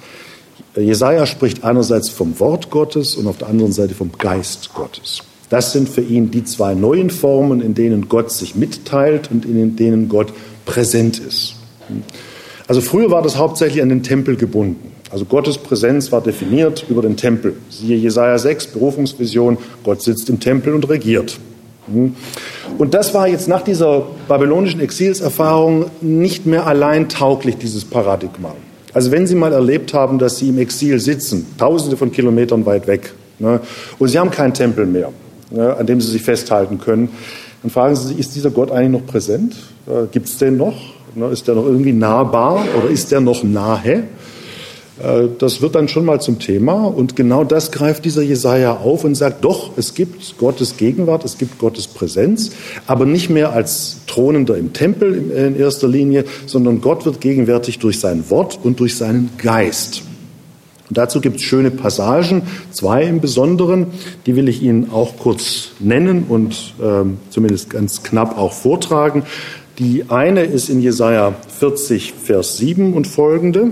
[0.75, 5.21] Jesaja spricht einerseits vom Wort Gottes und auf der anderen Seite vom Geist Gottes.
[5.49, 9.75] Das sind für ihn die zwei neuen Formen, in denen Gott sich mitteilt und in
[9.75, 10.33] denen Gott
[10.65, 11.55] präsent ist.
[12.67, 14.91] Also früher war das hauptsächlich an den Tempel gebunden.
[15.11, 17.55] Also Gottes Präsenz war definiert über den Tempel.
[17.69, 21.37] Siehe Jesaja 6, Berufungsvision, Gott sitzt im Tempel und regiert.
[22.77, 28.55] Und das war jetzt nach dieser babylonischen Exilserfahrung nicht mehr allein tauglich, dieses Paradigma.
[28.93, 32.87] Also wenn Sie mal erlebt haben, dass Sie im Exil sitzen, tausende von Kilometern weit
[32.87, 33.59] weg, ne,
[33.99, 35.11] und Sie haben keinen Tempel mehr,
[35.53, 37.09] ne, an dem sie sich festhalten können.
[37.61, 39.55] Dann fragen sie sich, ist dieser Gott eigentlich noch präsent?
[39.87, 40.75] Äh, Gibt es den noch?
[41.15, 44.03] Ne, ist der noch irgendwie nahbar oder ist der noch nahe?
[45.01, 49.03] Äh, das wird dann schon mal zum Thema und genau das greift dieser Jesaja auf
[49.03, 52.51] und sagt, doch, es gibt Gottes Gegenwart, es gibt Gottes Präsenz,
[52.87, 57.99] aber nicht mehr als Thronender im Tempel in erster Linie, sondern Gott wird gegenwärtig durch
[57.99, 60.03] sein Wort und durch seinen Geist.
[60.93, 63.87] Und dazu gibt es schöne Passagen, zwei im Besonderen,
[64.27, 69.23] die will ich Ihnen auch kurz nennen und ähm, zumindest ganz knapp auch vortragen.
[69.79, 73.71] Die eine ist in Jesaja 40, Vers 7 und folgende.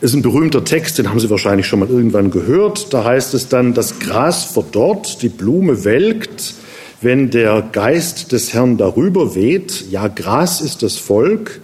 [0.00, 2.94] Ist ein berühmter Text, den haben Sie wahrscheinlich schon mal irgendwann gehört.
[2.94, 6.54] Da heißt es dann, das Gras verdorrt, die Blume welkt,
[7.02, 9.84] wenn der Geist des Herrn darüber weht.
[9.90, 11.60] Ja, Gras ist das Volk,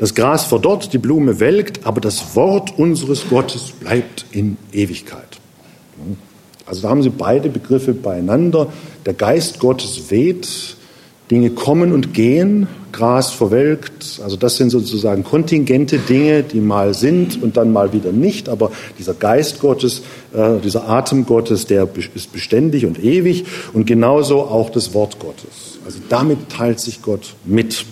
[0.00, 5.38] das Gras verdorrt, die Blume welkt, aber das Wort unseres Gottes bleibt in Ewigkeit.
[6.64, 8.68] Also da haben Sie beide Begriffe beieinander.
[9.04, 10.48] Der Geist Gottes weht,
[11.30, 14.22] Dinge kommen und gehen, Gras verwelkt.
[14.24, 18.48] Also das sind sozusagen kontingente Dinge, die mal sind und dann mal wieder nicht.
[18.48, 20.00] Aber dieser Geist Gottes,
[20.32, 23.44] äh, dieser Atem Gottes, der ist beständig und ewig
[23.74, 25.78] und genauso auch das Wort Gottes.
[25.84, 27.84] Also damit teilt sich Gott mit.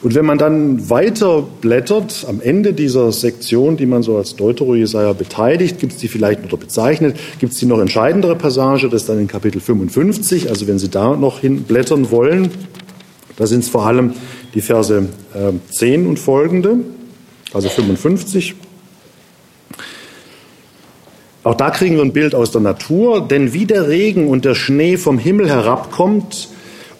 [0.00, 5.12] Und wenn man dann weiter blättert, am Ende dieser Sektion, die man so als Deutero-Jesaja
[5.12, 9.08] beteiligt, gibt es die vielleicht oder bezeichnet, gibt es die noch entscheidendere Passage, das ist
[9.08, 12.50] dann in Kapitel 55, also wenn Sie da noch hinblättern wollen,
[13.36, 14.12] da sind es vor allem
[14.54, 16.76] die Verse äh, 10 und folgende,
[17.52, 18.54] also 55.
[21.42, 24.54] Auch da kriegen wir ein Bild aus der Natur, denn wie der Regen und der
[24.54, 26.50] Schnee vom Himmel herabkommt,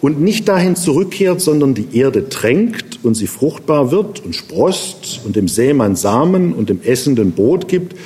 [0.00, 5.36] und nicht dahin zurückkehrt, sondern die Erde tränkt und sie fruchtbar wird und sproßt und
[5.36, 7.96] dem Sämann Samen und dem Essenden Brot gibt,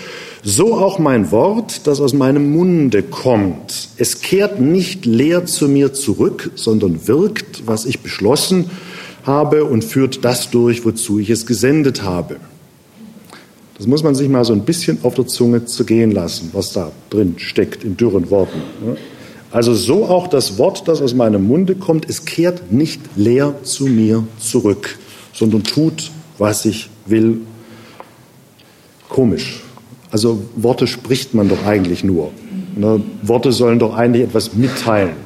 [0.43, 3.89] so auch mein Wort, das aus meinem Munde kommt.
[3.97, 8.71] Es kehrt nicht leer zu mir zurück, sondern wirkt, was ich beschlossen
[9.25, 12.37] habe und führt das durch, wozu ich es gesendet habe.
[13.79, 16.93] Das muss man sich mal so ein bisschen auf der Zunge zergehen lassen, was da
[17.11, 18.63] drin steckt in dürren Worten.
[19.53, 23.87] Also so auch das Wort, das aus meinem Munde kommt, es kehrt nicht leer zu
[23.87, 24.99] mir zurück,
[25.35, 27.41] sondern tut, was ich will.
[29.11, 29.61] Komisch.
[30.11, 32.31] Also Worte spricht man doch eigentlich nur.
[32.77, 33.03] Ne?
[33.23, 35.17] Worte sollen doch eigentlich etwas mitteilen.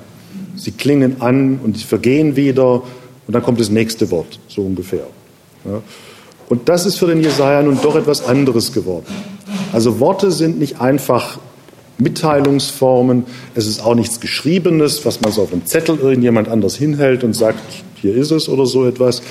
[0.56, 2.82] Sie klingen an und sie vergehen wieder
[3.26, 5.06] und dann kommt das nächste Wort, so ungefähr.
[5.64, 5.82] Ja?
[6.48, 9.06] Und das ist für den Jesaja nun doch etwas anderes geworden.
[9.72, 11.38] Also Worte sind nicht einfach
[11.98, 13.24] Mitteilungsformen.
[13.54, 17.34] Es ist auch nichts Geschriebenes, was man so auf einem Zettel irgendjemand anders hinhält und
[17.34, 17.60] sagt,
[17.96, 19.22] hier ist es oder so etwas,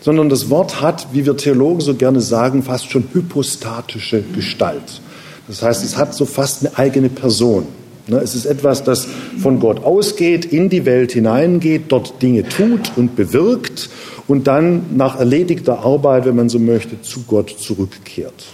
[0.00, 5.00] sondern das Wort hat, wie wir Theologen so gerne sagen, fast schon hypostatische Gestalt.
[5.46, 7.66] Das heißt, es hat so fast eine eigene Person.
[8.06, 9.06] Ne, es ist etwas, das
[9.38, 13.90] von Gott ausgeht, in die Welt hineingeht, dort Dinge tut und bewirkt
[14.26, 18.46] und dann nach erledigter Arbeit, wenn man so möchte, zu Gott zurückkehrt.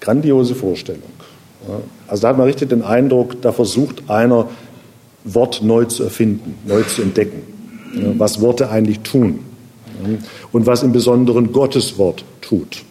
[0.00, 1.02] Grandiose Vorstellung.
[2.08, 4.48] Also da hat man richtig den Eindruck, da versucht einer,
[5.24, 7.42] Wort neu zu erfinden, neu zu entdecken,
[8.16, 9.40] was Worte eigentlich tun.
[10.50, 12.84] Und was im Besonderen Gottes Wort tut.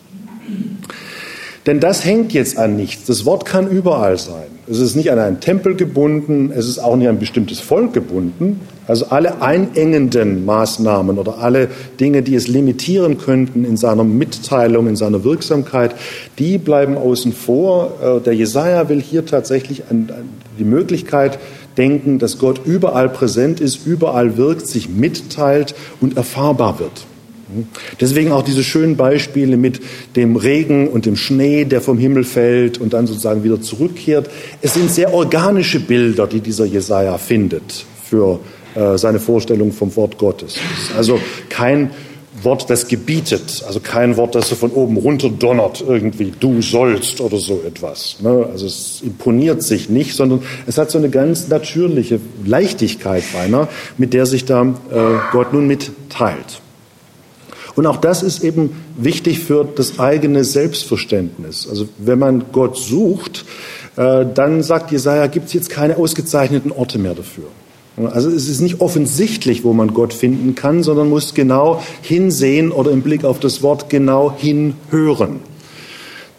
[1.70, 3.05] Denn das hängt jetzt an nichts.
[3.05, 4.47] Das Wort kann überall sein.
[4.67, 7.93] Es ist nicht an einen Tempel gebunden, es ist auch nicht an ein bestimmtes Volk
[7.93, 8.61] gebunden.
[8.88, 11.67] Also alle einengenden Maßnahmen oder alle
[11.99, 15.93] Dinge, die es limitieren könnten in seiner Mitteilung, in seiner Wirksamkeit,
[16.39, 17.91] die bleiben außen vor.
[18.01, 20.09] Äh, der Jesaja will hier tatsächlich an
[20.57, 21.38] die Möglichkeit
[21.78, 27.05] denken, dass Gott überall präsent ist, überall wirkt, sich mitteilt und erfahrbar wird.
[28.00, 29.82] Deswegen auch diese schönen Beispiele mit
[30.16, 34.30] dem Regen und dem Schnee, der vom Himmel fällt und dann sozusagen wieder zurückkehrt.
[34.62, 38.39] Es sind sehr organische Bilder, die dieser Jesaja findet für
[38.76, 40.56] äh, seine Vorstellung vom Wort Gottes.
[40.95, 41.20] also
[41.50, 41.91] kein
[42.43, 47.20] Wort, das gebietet, also kein Wort, das so von oben runter donnert, irgendwie, du sollst
[47.20, 48.18] oder so etwas.
[48.22, 48.47] Ne?
[48.52, 54.14] Also es imponiert sich nicht, sondern es hat so eine ganz natürliche Leichtigkeit beinahe, mit
[54.14, 56.62] der sich da äh, Gott nun mitteilt.
[57.80, 61.65] Und auch das ist eben wichtig für das eigene Selbstverständnis.
[61.69, 63.45] Also wenn man Gott sucht,
[63.95, 67.45] äh, dann sagt Jesaja, gibt es jetzt keine ausgezeichneten Orte mehr dafür.
[67.95, 72.91] Also es ist nicht offensichtlich, wo man Gott finden kann, sondern muss genau hinsehen oder
[72.91, 75.39] im Blick auf das Wort genau hinhören.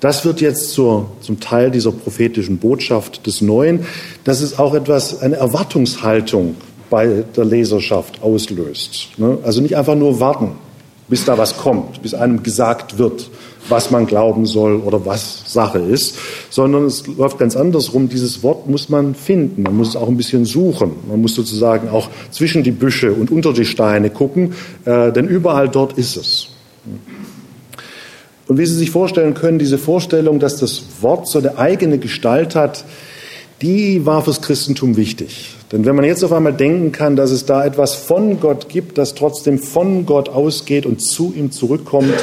[0.00, 3.86] Das wird jetzt zur, zum Teil dieser prophetischen Botschaft des Neuen,
[4.24, 6.56] dass es auch etwas, eine Erwartungshaltung
[6.90, 9.08] bei der Leserschaft auslöst.
[9.16, 9.38] Ne?
[9.42, 10.50] Also nicht einfach nur warten,
[11.10, 13.28] bis da was kommt, bis einem gesagt wird,
[13.68, 16.16] was man glauben soll oder was Sache ist,
[16.48, 18.08] sondern es läuft ganz andersrum.
[18.08, 21.88] Dieses Wort muss man finden, man muss es auch ein bisschen suchen, man muss sozusagen
[21.88, 24.54] auch zwischen die Büsche und unter die Steine gucken,
[24.84, 26.48] äh, denn überall dort ist es.
[28.48, 32.56] Und wie Sie sich vorstellen können, diese Vorstellung, dass das Wort so eine eigene Gestalt
[32.56, 32.84] hat,
[33.62, 35.54] die war fürs Christentum wichtig.
[35.72, 38.98] Denn wenn man jetzt auf einmal denken kann, dass es da etwas von Gott gibt,
[38.98, 42.14] das trotzdem von Gott ausgeht und zu ihm zurückkommt,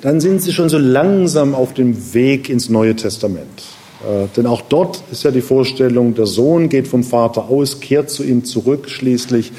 [0.00, 3.62] dann sind sie schon so langsam auf dem Weg ins Neue Testament.
[4.04, 8.08] Äh, denn auch dort ist ja die Vorstellung, der Sohn geht vom Vater aus, kehrt
[8.08, 9.52] zu ihm zurück schließlich.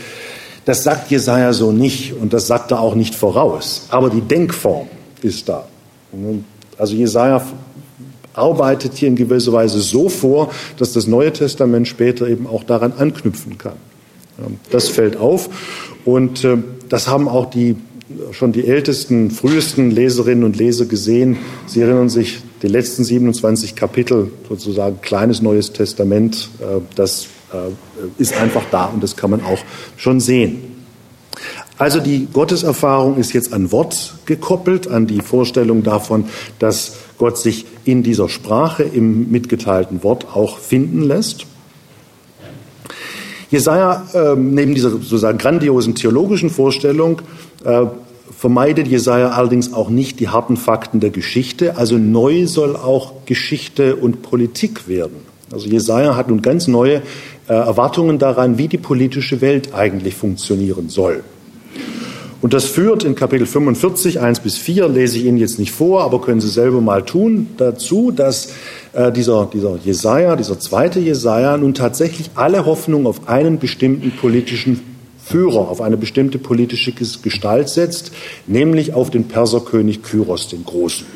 [0.66, 3.86] Das sagt Jesaja so nicht und das sagt er auch nicht voraus.
[3.90, 4.88] Aber die Denkform
[5.22, 5.68] ist da.
[6.80, 7.46] Also Jesaja
[8.38, 12.94] arbeitet hier in gewisser Weise so vor, dass das Neue Testament später eben auch daran
[12.98, 13.78] anknüpfen kann.
[14.70, 15.50] Das fällt auf
[16.04, 16.58] und äh,
[16.90, 17.76] das haben auch die
[18.32, 21.38] schon die ältesten, frühesten Leserinnen und Leser gesehen.
[21.66, 28.38] Sie erinnern sich, die letzten 27 Kapitel, sozusagen kleines Neues Testament, äh, das äh, ist
[28.38, 29.60] einfach da und das kann man auch
[29.98, 30.76] schon sehen.
[31.78, 36.26] Also die Gotteserfahrung ist jetzt an Wort gekoppelt, an die Vorstellung davon,
[36.60, 41.46] dass Gott sich in dieser Sprache, im mitgeteilten Wort auch finden lässt.
[43.50, 47.22] Jesaja, äh, neben dieser sozusagen grandiosen theologischen Vorstellung,
[47.64, 47.86] äh,
[48.38, 51.78] vermeidet Jesaja allerdings auch nicht die harten Fakten der Geschichte.
[51.78, 55.18] Also neu soll auch Geschichte und Politik werden.
[55.52, 57.02] Also Jesaja hat nun ganz neue
[57.48, 61.24] äh, Erwartungen daran, wie die politische Welt eigentlich funktionieren soll.
[62.46, 66.04] Und das führt in Kapitel 45, 1 bis 4, lese ich Ihnen jetzt nicht vor,
[66.04, 68.54] aber können Sie selber mal tun, dazu, dass
[68.94, 74.80] äh, dieser, dieser Jesaja, dieser zweite Jesaja nun tatsächlich alle Hoffnung auf einen bestimmten politischen
[75.18, 78.12] Führer, auf eine bestimmte politische Gestalt setzt,
[78.46, 81.15] nämlich auf den Perserkönig Kyros den Großen.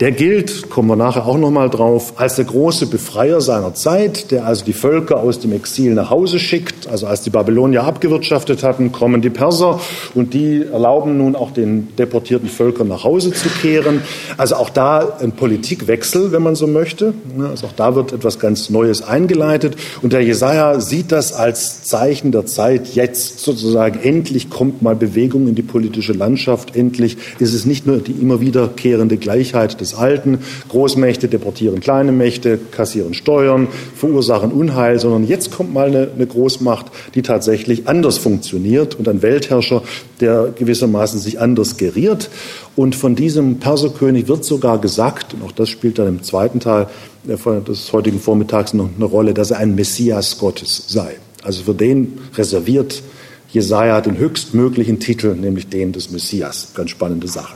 [0.00, 4.30] Der gilt, kommen wir nachher auch noch mal drauf, als der große Befreier seiner Zeit,
[4.30, 6.88] der also die Völker aus dem Exil nach Hause schickt.
[6.88, 9.80] Also als die Babylonier abgewirtschaftet hatten, kommen die Perser
[10.14, 14.02] und die erlauben nun auch den deportierten Völkern nach Hause zu kehren.
[14.38, 17.14] Also auch da ein Politikwechsel, wenn man so möchte.
[17.38, 19.76] Also auch da wird etwas ganz Neues eingeleitet.
[20.00, 22.94] Und der Jesaja sieht das als Zeichen der Zeit.
[22.94, 26.76] Jetzt sozusagen endlich kommt mal Bewegung in die politische Landschaft.
[26.76, 30.38] Endlich ist es nicht nur die immer wiederkehrende Gleichheit des Alten.
[30.68, 36.86] Großmächte deportieren kleine Mächte, kassieren Steuern, verursachen Unheil, sondern jetzt kommt mal eine, eine Großmacht,
[37.14, 39.82] die tatsächlich anders funktioniert und ein Weltherrscher,
[40.20, 42.30] der gewissermaßen sich anders geriert.
[42.76, 46.86] Und von diesem Perserkönig wird sogar gesagt, und auch das spielt dann im zweiten Teil
[47.24, 51.16] des heutigen Vormittags noch eine Rolle, dass er ein Messias Gottes sei.
[51.42, 53.02] Also für den reserviert
[53.50, 56.72] Jesaja den höchstmöglichen Titel, nämlich den des Messias.
[56.74, 57.54] Ganz spannende Sache.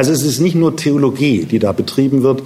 [0.00, 2.42] Also es ist nicht nur Theologie, die da betrieben wird,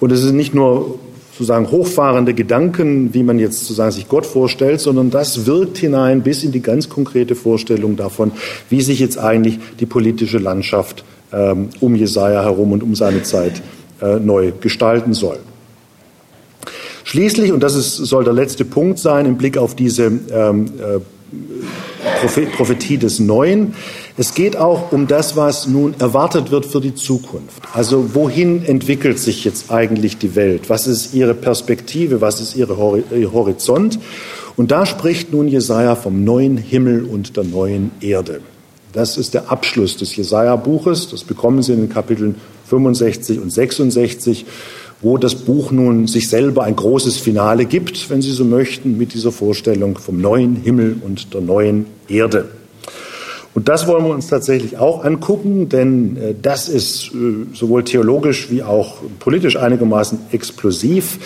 [0.00, 0.98] und es ist nicht nur
[1.32, 6.42] sozusagen hochfahrende Gedanken, wie man jetzt sozusagen sich Gott vorstellt, sondern das wirkt hinein bis
[6.42, 8.32] in die ganz konkrete Vorstellung davon,
[8.70, 13.60] wie sich jetzt eigentlich die politische Landschaft ähm, um Jesaja herum und um seine Zeit
[14.00, 15.38] äh, neu gestalten soll.
[17.04, 21.00] Schließlich, und das ist, soll der letzte Punkt sein im Blick auf diese ähm, äh,
[22.56, 23.74] Prophetie des Neuen,
[24.16, 27.62] es geht auch um das, was nun erwartet wird für die Zukunft.
[27.72, 30.70] Also wohin entwickelt sich jetzt eigentlich die Welt?
[30.70, 32.20] Was ist ihre Perspektive?
[32.20, 33.98] Was ist ihr Horizont?
[34.56, 38.40] Und da spricht nun Jesaja vom neuen Himmel und der neuen Erde.
[38.92, 41.10] Das ist der Abschluss des Jesaja-Buches.
[41.10, 42.36] Das bekommen Sie in den Kapiteln
[42.66, 44.46] 65 und 66,
[45.02, 49.14] wo das Buch nun sich selber ein großes Finale gibt, wenn Sie so möchten, mit
[49.14, 52.48] dieser Vorstellung vom neuen Himmel und der neuen Erde.
[53.56, 58.50] Und das wollen wir uns tatsächlich auch angucken, denn äh, das ist äh, sowohl theologisch
[58.50, 61.18] wie auch politisch einigermaßen explosiv.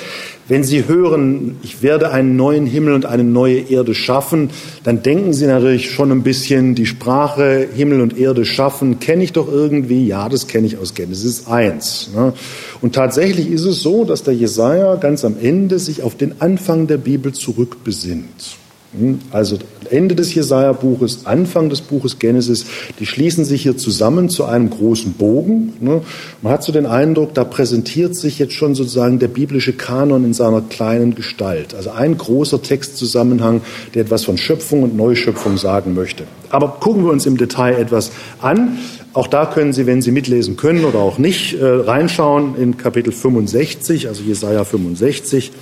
[0.51, 4.51] Wenn Sie hören, ich werde einen neuen Himmel und eine neue Erde schaffen,
[4.82, 9.32] dann denken Sie natürlich schon ein bisschen, die Sprache Himmel und Erde schaffen, kenne ich
[9.32, 10.09] doch irgendwie.
[10.09, 12.11] Ja, das kenne ich aus Genesis 1.
[12.16, 12.32] Ne?
[12.80, 16.88] Und tatsächlich ist es so, dass der Jesaja ganz am Ende sich auf den Anfang
[16.88, 18.57] der Bibel zurückbesinnt.
[18.99, 19.20] Hm?
[19.30, 22.66] Also Ende des Jesaja-Buches, Anfang des Buches Genesis,
[22.99, 25.74] die schließen sich hier zusammen zu einem großen Bogen.
[25.80, 26.03] Ne?
[26.43, 30.34] Man hat so den Eindruck, da präsentiert sich jetzt schon sozusagen der biblische Kanon in
[30.34, 31.74] seiner kleinen Gestalt.
[31.74, 33.61] Also ein großer Textzusammenhang,
[33.95, 36.24] der etwas von Schöpfung und Neuschöpfung sagen möchte.
[36.51, 38.11] Aber gucken wir uns im Detail etwas
[38.41, 38.78] an.
[39.12, 43.12] Auch da können Sie, wenn Sie mitlesen können oder auch nicht, äh, reinschauen in Kapitel
[43.12, 45.53] 65, also Jesaja 65.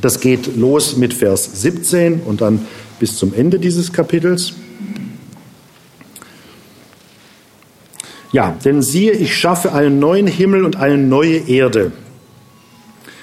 [0.00, 2.66] Das geht los mit Vers 17 und dann
[3.00, 4.52] bis zum Ende dieses Kapitels.
[8.32, 11.92] Ja, denn siehe, ich schaffe einen neuen Himmel und eine neue Erde.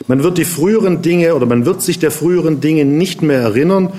[0.07, 3.93] Man wird die früheren Dinge oder man wird sich der früheren Dinge nicht mehr erinnern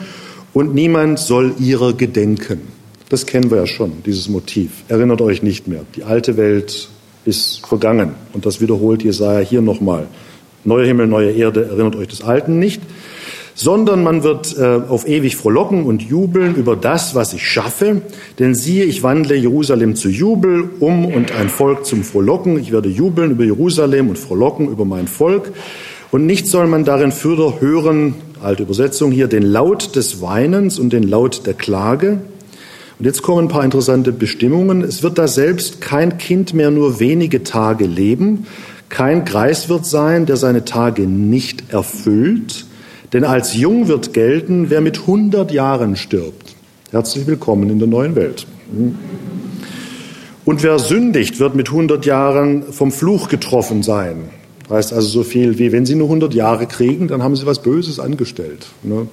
[0.53, 2.63] und niemand soll ihrer gedenken.
[3.09, 4.83] Das kennen wir ja schon, dieses Motiv.
[4.89, 5.85] Erinnert euch nicht mehr.
[5.95, 6.89] Die alte Welt
[7.25, 10.09] ist vergangen und das wiederholt Jesaja hier nochmal.
[10.65, 12.81] Neuer Himmel, neue Erde, erinnert euch des Alten nicht,
[13.55, 18.03] sondern man wird äh, auf ewig frohlocken und jubeln über das, was ich schaffe.
[18.39, 22.59] Denn siehe, ich wandle Jerusalem zu Jubel um und ein Volk zum Frohlocken.
[22.59, 25.53] Ich werde jubeln über Jerusalem und frohlocken über mein Volk.
[26.11, 30.93] Und nicht soll man darin fürder hören, alte Übersetzung hier, den Laut des Weinens und
[30.93, 32.21] den Laut der Klage.
[32.99, 34.83] Und jetzt kommen ein paar interessante Bestimmungen.
[34.83, 38.47] Es wird da selbst kein Kind mehr nur wenige Tage leben,
[38.95, 42.65] kein Greis wird sein, der seine Tage nicht erfüllt,
[43.13, 46.55] denn als jung wird gelten, wer mit 100 Jahren stirbt.
[46.93, 48.47] Herzlich willkommen in der neuen Welt.
[50.45, 54.29] Und wer sündigt, wird mit 100 Jahren vom Fluch getroffen sein.
[54.71, 57.63] Heißt also so viel wie, wenn Sie nur 100 Jahre kriegen, dann haben Sie was
[57.63, 58.67] Böses angestellt.
[58.85, 59.09] Ne?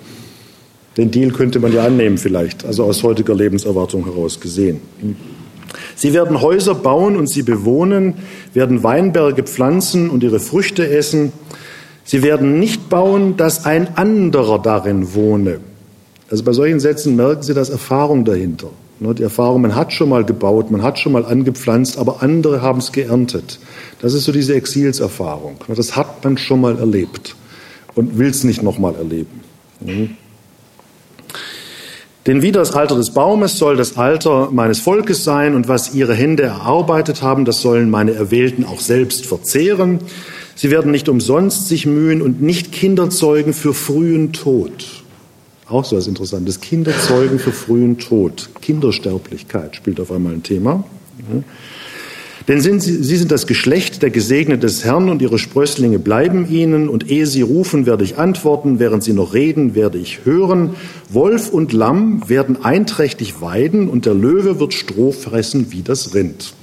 [0.95, 4.79] Den Deal könnte man ja annehmen vielleicht, also aus heutiger Lebenserwartung heraus gesehen.
[5.95, 8.15] Sie werden Häuser bauen und sie bewohnen,
[8.53, 11.31] werden Weinberge pflanzen und ihre Früchte essen.
[12.03, 15.59] Sie werden nicht bauen, dass ein anderer darin wohne.
[16.29, 18.69] Also bei solchen Sätzen merken Sie, dass Erfahrung dahinter.
[19.01, 22.61] Ne, die Erfahrung, man hat schon mal gebaut, man hat schon mal angepflanzt, aber andere
[22.61, 23.59] haben es geerntet.
[23.99, 25.55] Das ist so diese Exilserfahrung.
[25.67, 27.35] Ne, das hat man schon mal erlebt
[27.95, 29.41] und will es nicht nochmal erleben.
[32.27, 36.13] Denn wie das Alter des Baumes soll das Alter meines Volkes sein und was ihre
[36.13, 39.99] Hände erarbeitet haben, das sollen meine Erwählten auch selbst verzehren.
[40.55, 45.03] Sie werden nicht umsonst sich mühen und nicht Kinder zeugen für frühen Tod.
[45.67, 46.59] Auch so was Interessantes.
[46.59, 48.49] Kinder zeugen für frühen Tod.
[48.61, 50.83] Kindersterblichkeit spielt auf einmal ein Thema.
[51.17, 51.43] Mhm.
[52.47, 56.49] Denn sind sie, sie sind das Geschlecht der Gesegneten des Herrn und ihre Sprösslinge bleiben
[56.49, 56.89] ihnen.
[56.89, 58.79] Und ehe sie rufen, werde ich antworten.
[58.79, 60.71] Während sie noch reden, werde ich hören.
[61.09, 66.53] Wolf und Lamm werden einträchtig weiden und der Löwe wird Stroh fressen wie das Rind.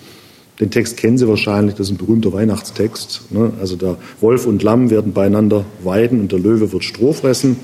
[0.60, 3.30] Den Text kennen Sie wahrscheinlich, das ist ein berühmter Weihnachtstext.
[3.30, 3.52] Ne?
[3.60, 7.56] Also der Wolf und Lamm werden beieinander weiden und der Löwe wird Stroh fressen.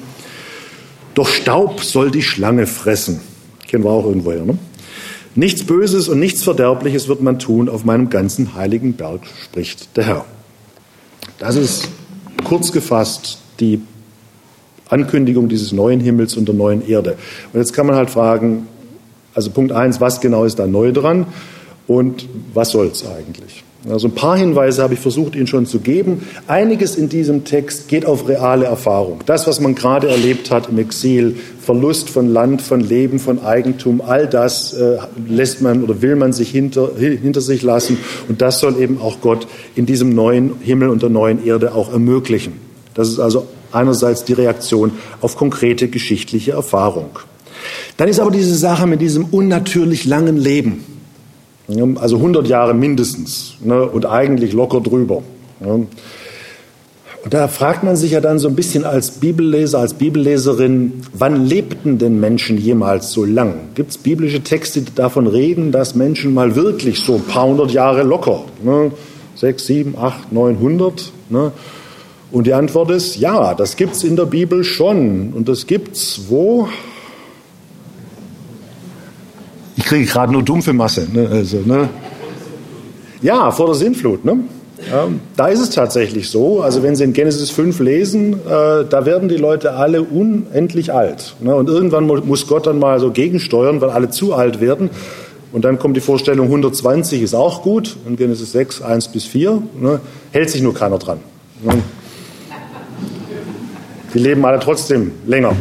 [1.15, 3.21] Doch Staub soll die Schlange fressen.
[3.67, 4.59] Kennen wir auch irgendwoher, ne?
[5.37, 10.05] Nichts Böses und nichts Verderbliches wird man tun auf meinem ganzen heiligen Berg, spricht der
[10.05, 10.25] Herr.
[11.39, 11.89] Das ist
[12.45, 13.81] kurz gefasst die
[14.89, 17.17] Ankündigung dieses neuen Himmels und der neuen Erde.
[17.53, 18.69] Und jetzt kann man halt fragen,
[19.35, 21.27] also Punkt eins, was genau ist da neu dran
[21.89, 23.65] und was soll es eigentlich?
[23.89, 26.27] Also ein paar Hinweise habe ich versucht, Ihnen schon zu geben.
[26.47, 29.21] Einiges in diesem Text geht auf reale Erfahrung.
[29.27, 34.01] Das, was man gerade erlebt hat im Exil, Verlust von Land, von Leben, von Eigentum,
[34.01, 34.97] all das äh,
[35.29, 37.99] lässt man oder will man sich hinter, hinter sich lassen.
[38.27, 41.93] Und das soll eben auch Gott in diesem neuen Himmel und der neuen Erde auch
[41.93, 42.55] ermöglichen.
[42.95, 47.19] Das ist also einerseits die Reaktion auf konkrete geschichtliche Erfahrung.
[47.99, 50.94] Dann ist aber diese Sache mit diesem unnatürlich langen Leben
[51.69, 55.23] also 100 Jahre mindestens ne, und eigentlich locker drüber.
[55.61, 55.87] Ne.
[57.25, 61.47] Und da fragt man sich ja dann so ein bisschen als Bibelleser, als Bibelleserin, wann
[61.47, 63.71] lebten denn Menschen jemals so lang?
[63.75, 67.71] Gibt es biblische Texte, die davon reden, dass Menschen mal wirklich so ein paar hundert
[67.71, 68.93] Jahre locker, ne,
[69.35, 71.13] sechs, sieben, acht, neunhundert?
[71.31, 71.53] Ne?
[72.31, 75.33] Und die Antwort ist ja, das gibt es in der Bibel schon.
[75.33, 76.69] Und das gibt es wo?
[79.85, 81.07] Ich kriege gerade nur dumpfe Masse.
[81.13, 81.29] Ne?
[81.31, 81.91] Also, ne?
[83.21, 84.25] Ja, vor der Sintflut.
[84.25, 84.39] Ne?
[84.91, 86.63] Ja, da ist es tatsächlich so.
[86.63, 91.37] Also wenn Sie in Genesis 5 lesen, äh, da werden die Leute alle unendlich alt.
[91.41, 91.55] Ne?
[91.55, 94.89] Und irgendwann muss Gott dann mal so gegensteuern, weil alle zu alt werden.
[95.53, 97.99] Und dann kommt die Vorstellung, 120 ist auch gut.
[98.09, 99.63] In Genesis 6, 1 bis 4.
[99.79, 100.01] Ne?
[100.33, 101.19] Hält sich nur keiner dran.
[101.63, 101.75] Ne?
[104.15, 105.55] Die leben alle trotzdem länger.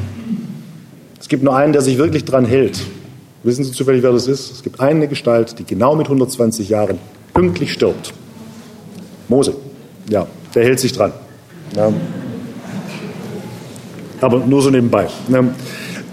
[1.19, 2.79] Es gibt nur einen, der sich wirklich dran hält.
[3.43, 4.51] Wissen Sie zufällig, wer das ist?
[4.51, 6.97] Es gibt eine Gestalt, die genau mit 120 Jahren
[7.33, 8.13] pünktlich stirbt.
[9.27, 9.53] Mose.
[10.09, 11.11] Ja, der hält sich dran.
[11.75, 11.91] Ja.
[14.21, 15.07] Aber nur so nebenbei.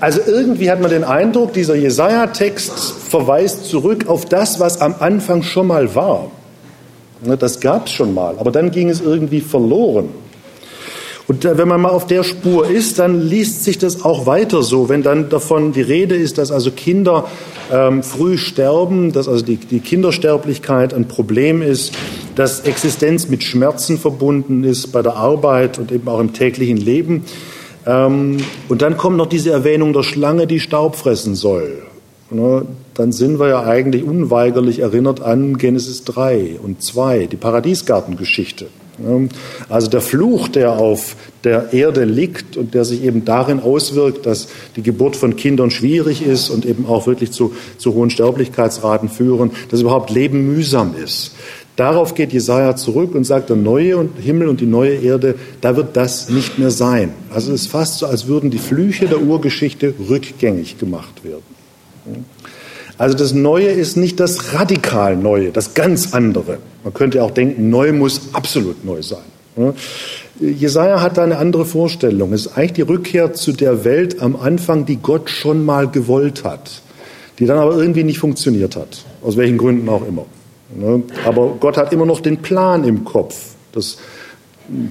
[0.01, 5.43] Also irgendwie hat man den Eindruck, dieser Jesaja-Text verweist zurück auf das, was am Anfang
[5.43, 6.31] schon mal war.
[7.39, 10.09] Das gab es schon mal, aber dann ging es irgendwie verloren.
[11.31, 14.89] Und wenn man mal auf der Spur ist, dann liest sich das auch weiter so.
[14.89, 17.29] Wenn dann davon die Rede ist, dass also Kinder
[17.71, 21.95] ähm, früh sterben, dass also die, die Kindersterblichkeit ein Problem ist,
[22.35, 27.25] dass Existenz mit Schmerzen verbunden ist bei der Arbeit und eben auch im täglichen Leben.
[27.87, 31.85] Ähm, und dann kommt noch diese Erwähnung der Schlange, die Staub fressen soll.
[32.31, 38.67] Ne, dann sind wir ja eigentlich unweigerlich erinnert an Genesis 3 und 2, die Paradiesgartengeschichte.
[39.69, 44.49] Also der Fluch, der auf der Erde liegt und der sich eben darin auswirkt, dass
[44.77, 49.53] die Geburt von Kindern schwierig ist und eben auch wirklich zu, zu hohen Sterblichkeitsraten führen,
[49.71, 51.33] dass überhaupt Leben mühsam ist.
[51.77, 55.97] Darauf geht Jesaja zurück und sagt, der neue Himmel und die neue Erde, da wird
[55.97, 57.15] das nicht mehr sein.
[57.33, 61.43] Also es ist fast so, als würden die Flüche der Urgeschichte rückgängig gemacht werden.
[63.01, 66.59] Also das Neue ist nicht das radikal Neue, das ganz andere.
[66.85, 69.23] Man könnte auch denken, neu muss absolut neu sein.
[70.39, 72.35] Jesaja hat da eine andere Vorstellung.
[72.35, 76.45] Es ist eigentlich die Rückkehr zu der Welt am Anfang, die Gott schon mal gewollt
[76.45, 76.83] hat,
[77.39, 80.27] die dann aber irgendwie nicht funktioniert hat, aus welchen Gründen auch immer.
[81.25, 83.55] Aber Gott hat immer noch den Plan im Kopf.
[83.73, 83.97] Das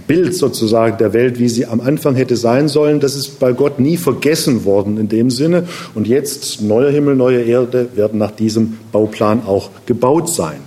[0.07, 3.79] Bild sozusagen der Welt, wie sie am Anfang hätte sein sollen, das ist bei Gott
[3.79, 5.65] nie vergessen worden in dem Sinne.
[5.95, 10.59] Und jetzt, neuer Himmel, neue Erde, werden nach diesem Bauplan auch gebaut sein.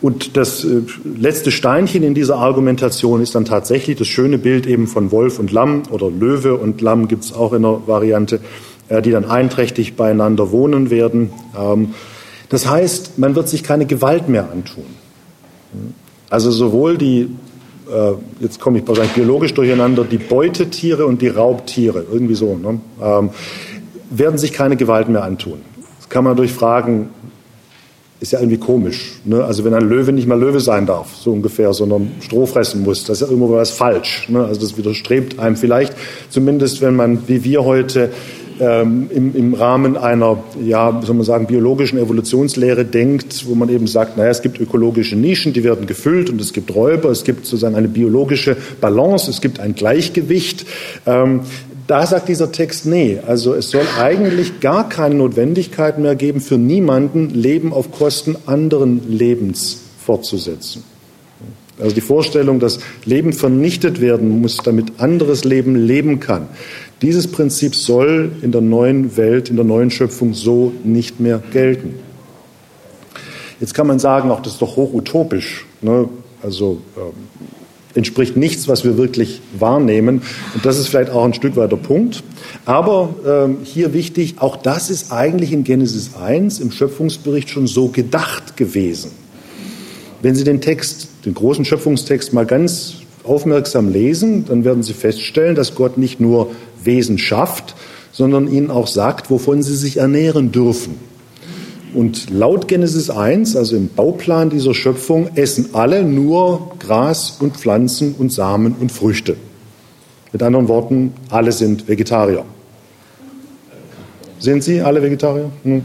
[0.00, 4.88] Und das äh, letzte Steinchen in dieser Argumentation ist dann tatsächlich das schöne Bild eben
[4.88, 8.40] von Wolf und Lamm oder Löwe und Lamm gibt es auch in der Variante,
[8.88, 11.30] äh, die dann einträchtig beieinander wohnen werden.
[11.56, 11.94] Ähm,
[12.48, 14.84] das heißt, man wird sich keine Gewalt mehr antun.
[16.28, 17.28] Also sowohl die
[18.40, 23.30] jetzt komme ich wahrscheinlich biologisch durcheinander, die Beutetiere und die Raubtiere, irgendwie so, ne, ähm,
[24.10, 25.60] werden sich keine Gewalt mehr antun.
[26.08, 27.08] kann man durch fragen,
[28.22, 29.14] ist ja irgendwie komisch.
[29.24, 29.44] Ne?
[29.44, 33.04] Also wenn ein Löwe nicht mal Löwe sein darf, so ungefähr, sondern Stroh fressen muss,
[33.04, 34.28] das ist ja irgendwo was falsch.
[34.28, 34.44] Ne?
[34.44, 35.92] Also das widerstrebt einem vielleicht,
[36.30, 38.10] zumindest wenn man, wie wir heute,
[38.60, 43.86] ähm, im, im Rahmen einer, ja, soll man sagen, biologischen Evolutionslehre denkt, wo man eben
[43.86, 47.46] sagt, naja, es gibt ökologische Nischen, die werden gefüllt und es gibt Räuber, es gibt
[47.46, 50.66] sozusagen eine biologische Balance, es gibt ein Gleichgewicht.
[51.06, 51.40] Ähm,
[51.86, 56.58] da sagt dieser Text, nee, also es soll eigentlich gar keine Notwendigkeit mehr geben, für
[56.58, 60.84] niemanden Leben auf Kosten anderen Lebens fortzusetzen.
[61.78, 66.48] Also die Vorstellung, dass Leben vernichtet werden muss, damit anderes Leben leben kann,
[67.00, 71.94] dieses Prinzip soll in der neuen Welt, in der neuen Schöpfung so nicht mehr gelten.
[73.58, 75.66] Jetzt kann man sagen, auch das ist doch hochutopisch.
[75.80, 76.08] Ne?
[76.42, 77.12] Also ähm,
[77.94, 80.22] entspricht nichts, was wir wirklich wahrnehmen.
[80.54, 82.22] Und das ist vielleicht auch ein Stück weit der Punkt.
[82.64, 87.88] Aber ähm, hier wichtig, auch das ist eigentlich in Genesis 1 im Schöpfungsbericht schon so
[87.88, 89.10] gedacht gewesen.
[90.22, 92.94] Wenn Sie den Text, den großen Schöpfungstext mal ganz
[93.24, 96.52] aufmerksam lesen, dann werden Sie feststellen, dass Gott nicht nur
[96.82, 97.74] Wesen schafft,
[98.12, 100.96] sondern ihnen auch sagt, wovon sie sich ernähren dürfen.
[101.94, 108.14] Und laut Genesis 1, also im Bauplan dieser Schöpfung, essen alle nur Gras und Pflanzen
[108.18, 109.36] und Samen und Früchte.
[110.32, 112.44] Mit anderen Worten, alle sind Vegetarier.
[114.38, 115.50] Sind Sie alle Vegetarier?
[115.64, 115.82] Hm.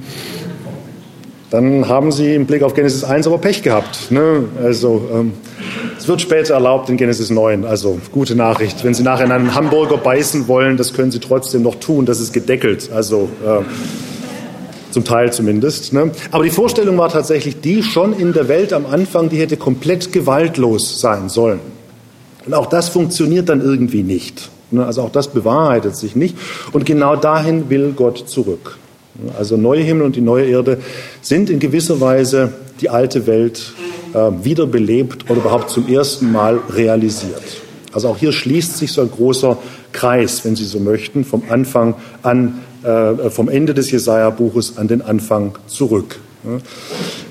[1.49, 4.11] Dann haben Sie im Blick auf Genesis 1 aber Pech gehabt.
[4.11, 4.43] Ne?
[4.61, 5.31] Also ähm,
[5.97, 7.63] es wird später erlaubt in Genesis 9.
[7.63, 8.83] Also gute Nachricht.
[8.83, 12.05] Wenn Sie nachher in einen Hamburger beißen wollen, das können Sie trotzdem noch tun.
[12.05, 12.89] Das ist gedeckelt.
[12.93, 13.63] Also äh,
[14.91, 15.93] zum Teil zumindest.
[15.93, 16.11] Ne?
[16.31, 20.11] Aber die Vorstellung war tatsächlich die, schon in der Welt am Anfang, die hätte komplett
[20.11, 21.61] gewaltlos sein sollen.
[22.45, 24.49] Und auch das funktioniert dann irgendwie nicht.
[24.71, 24.85] Ne?
[24.85, 26.35] Also auch das bewahrheitet sich nicht.
[26.73, 28.77] Und genau dahin will Gott zurück.
[29.37, 30.77] Also neue Himmel und die neue Erde
[31.21, 33.73] sind in gewisser Weise die alte Welt
[34.13, 37.61] äh, wiederbelebt oder überhaupt zum ersten Mal realisiert.
[37.93, 39.57] Also auch hier schließt sich so ein großer
[39.91, 45.01] Kreis, wenn Sie so möchten, vom Anfang an, äh, vom Ende des Jesaja-Buches an den
[45.01, 46.19] Anfang zurück.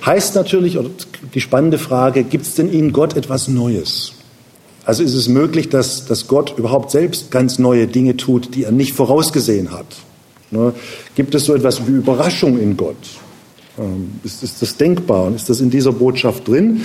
[0.04, 0.78] Heißt natürlich,
[1.34, 4.12] die spannende Frage, gibt es denn in Gott etwas Neues?
[4.84, 8.72] Also ist es möglich, dass, dass Gott überhaupt selbst ganz neue Dinge tut, die er
[8.72, 9.86] nicht vorausgesehen hat?
[10.50, 10.72] Ne?
[11.14, 12.96] Gibt es so etwas wie Überraschung in Gott?
[13.78, 16.82] Ähm, ist, ist das denkbar und ist das in dieser Botschaft drin?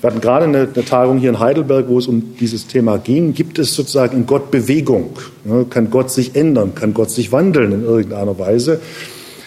[0.00, 3.34] Wir hatten gerade eine, eine, Tagung hier in Heidelberg, wo es um dieses Thema ging.
[3.34, 5.10] Gibt es sozusagen in Gott Bewegung?
[5.44, 5.66] Ne?
[5.68, 6.76] Kann Gott sich ändern?
[6.76, 8.80] Kann Gott sich wandeln in irgendeiner Weise?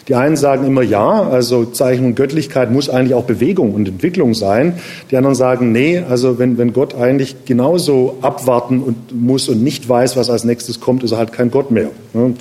[0.08, 4.74] Die einen sagen immer ja, also Zeichnung Göttlichkeit muss eigentlich auch Bewegung und Entwicklung sein.
[5.10, 9.88] Die anderen sagen nee, also wenn, wenn Gott eigentlich genauso abwarten und muss und nicht
[9.88, 11.92] weiß, was als nächstes kommt, ist er halt kein Gott mehr.
[12.14, 12.34] Ne?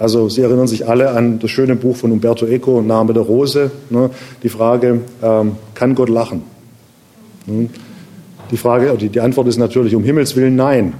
[0.00, 3.70] Also Sie erinnern sich alle an das schöne Buch von Umberto Eco, Name der Rose.
[3.90, 4.08] Ne?
[4.42, 6.42] Die Frage, ähm, kann Gott lachen?
[7.44, 7.68] Hm?
[8.50, 10.94] Die Frage, die, die Antwort ist natürlich um Himmels Willen nein.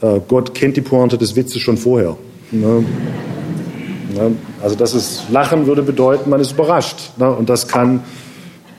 [0.00, 2.16] Äh, Gott kennt die Pointe des Witzes schon vorher.
[2.52, 2.84] Ne?
[4.14, 4.36] Ne?
[4.62, 7.10] Also das ist Lachen würde bedeuten, man ist überrascht.
[7.16, 7.28] Ne?
[7.28, 8.04] Und das kann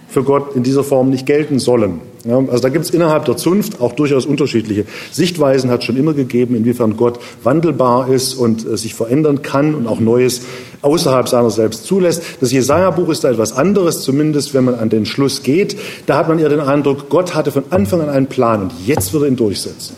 [0.07, 1.99] für Gott in dieser Form nicht gelten sollen.
[2.25, 6.13] Ja, also da gibt es innerhalb der Zunft auch durchaus unterschiedliche Sichtweisen, hat schon immer
[6.13, 10.41] gegeben, inwiefern Gott wandelbar ist und äh, sich verändern kann und auch Neues
[10.81, 12.23] außerhalb seiner selbst zulässt.
[12.39, 15.75] Das Jesaja-Buch ist da etwas anderes, zumindest wenn man an den Schluss geht.
[16.05, 19.11] Da hat man eher den Eindruck, Gott hatte von Anfang an einen Plan und jetzt
[19.11, 19.97] wird er ihn durchsetzen.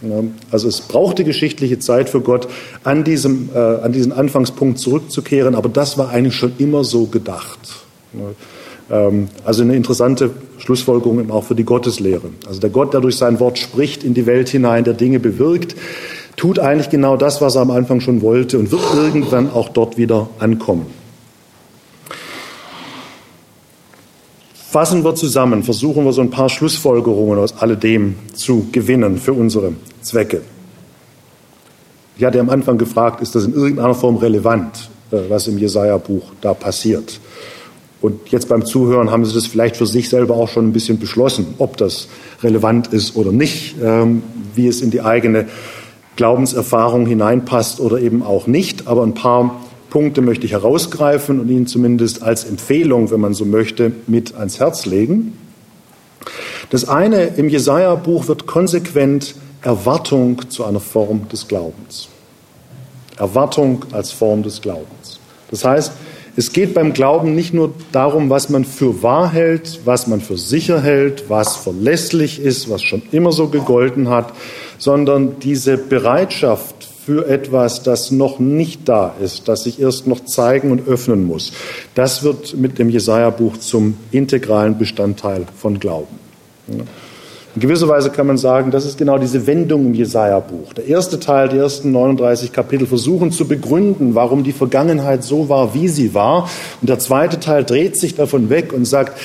[0.00, 2.48] Ja, also es brauchte geschichtliche Zeit für Gott,
[2.84, 7.58] an, diesem, äh, an diesen Anfangspunkt zurückzukehren, aber das war eigentlich schon immer so gedacht.
[8.14, 8.20] Ja.
[8.90, 12.30] Ähm, also eine interessante Schlussfolgerung auch für die Gotteslehre.
[12.46, 15.76] Also der Gott, der durch sein Wort spricht in die Welt hinein, der Dinge bewirkt,
[16.36, 19.96] tut eigentlich genau das, was er am Anfang schon wollte und wird irgendwann auch dort
[19.96, 20.86] wieder ankommen.
[24.70, 29.72] Fassen wir zusammen, versuchen wir so ein paar Schlussfolgerungen aus alledem zu gewinnen für unsere
[30.02, 30.42] Zwecke.
[32.18, 36.32] Ich hatte am Anfang gefragt, ist das in irgendeiner Form relevant, äh, was im Jesaja-Buch
[36.40, 37.20] da passiert?
[38.00, 40.98] Und jetzt beim Zuhören haben Sie das vielleicht für sich selber auch schon ein bisschen
[40.98, 42.08] beschlossen, ob das
[42.42, 44.22] relevant ist oder nicht, ähm,
[44.54, 45.46] wie es in die eigene
[46.16, 48.86] Glaubenserfahrung hineinpasst oder eben auch nicht.
[48.86, 53.44] Aber ein paar Punkte möchte ich herausgreifen und Ihnen zumindest als Empfehlung, wenn man so
[53.44, 55.38] möchte, mit ans Herz legen.
[56.70, 62.08] Das eine, im Jesaja-Buch wird konsequent Erwartung zu einer Form des Glaubens.
[63.16, 65.18] Erwartung als Form des Glaubens.
[65.50, 65.92] Das heißt,
[66.36, 70.36] es geht beim Glauben nicht nur darum, was man für wahr hält, was man für
[70.36, 74.34] sicher hält, was verlässlich ist, was schon immer so gegolten hat,
[74.76, 80.72] sondern diese Bereitschaft für etwas, das noch nicht da ist, das sich erst noch zeigen
[80.72, 81.52] und öffnen muss.
[81.94, 86.18] Das wird mit dem Jesaja-Buch zum integralen Bestandteil von Glauben.
[87.56, 90.74] In gewisser Weise kann man sagen, das ist genau diese Wendung im Jesaja-Buch.
[90.74, 95.72] Der erste Teil, die ersten 39 Kapitel versuchen zu begründen, warum die Vergangenheit so war,
[95.72, 96.50] wie sie war.
[96.82, 99.18] Und der zweite Teil dreht sich davon weg und sagt,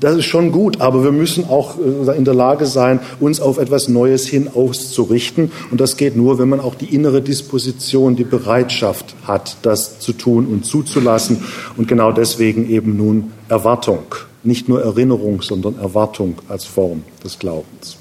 [0.00, 3.58] das ist schon gut, aber wir müssen auch äh, in der Lage sein, uns auf
[3.58, 5.52] etwas Neues hin auszurichten.
[5.70, 10.14] Und das geht nur, wenn man auch die innere Disposition, die Bereitschaft hat, das zu
[10.14, 11.44] tun und zuzulassen.
[11.76, 17.96] Und genau deswegen eben nun Erwartung nicht nur Erinnerung, sondern Erwartung als Form des Glaubens.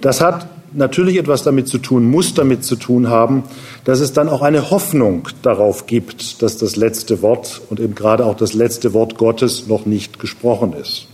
[0.00, 3.44] Das hat natürlich etwas damit zu tun, muss damit zu tun haben,
[3.84, 8.26] dass es dann auch eine Hoffnung darauf gibt, dass das letzte Wort und eben gerade
[8.26, 11.06] auch das letzte Wort Gottes noch nicht gesprochen ist.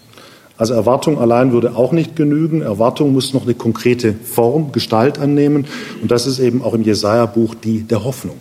[0.56, 2.60] Also Erwartung allein würde auch nicht genügen.
[2.60, 5.66] Erwartung muss noch eine konkrete Form, Gestalt annehmen.
[6.02, 8.40] Und das ist eben auch im Jesaja-Buch die der Hoffnung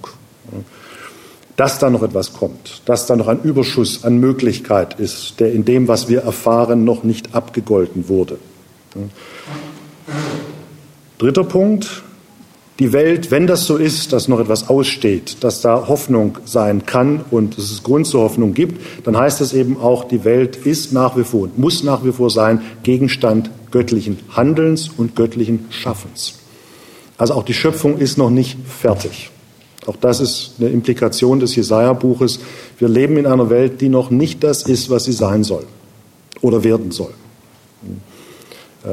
[1.59, 5.65] dass da noch etwas kommt, dass da noch ein Überschuss an Möglichkeit ist, der in
[5.65, 8.37] dem, was wir erfahren, noch nicht abgegolten wurde.
[11.17, 12.03] Dritter Punkt.
[12.79, 17.25] Die Welt, wenn das so ist, dass noch etwas aussteht, dass da Hoffnung sein kann
[17.29, 20.93] und dass es Grund zur Hoffnung gibt, dann heißt das eben auch, die Welt ist
[20.93, 26.35] nach wie vor und muss nach wie vor sein Gegenstand göttlichen Handelns und göttlichen Schaffens.
[27.17, 29.29] Also auch die Schöpfung ist noch nicht fertig.
[29.85, 32.39] Auch das ist eine Implikation des Jesaja-Buches.
[32.77, 35.63] Wir leben in einer Welt, die noch nicht das ist, was sie sein soll
[36.41, 37.13] oder werden soll.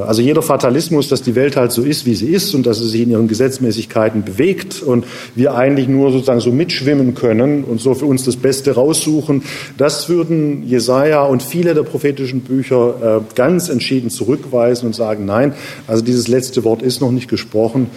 [0.05, 2.89] Also jeder Fatalismus, dass die Welt halt so ist, wie sie ist und dass sie
[2.89, 7.93] sich in ihren Gesetzmäßigkeiten bewegt und wir eigentlich nur sozusagen so mitschwimmen können und so
[7.93, 9.43] für uns das Beste raussuchen,
[9.77, 15.53] das würden Jesaja und viele der prophetischen Bücher äh, ganz entschieden zurückweisen und sagen, nein,
[15.87, 17.89] also dieses letzte Wort ist noch nicht gesprochen.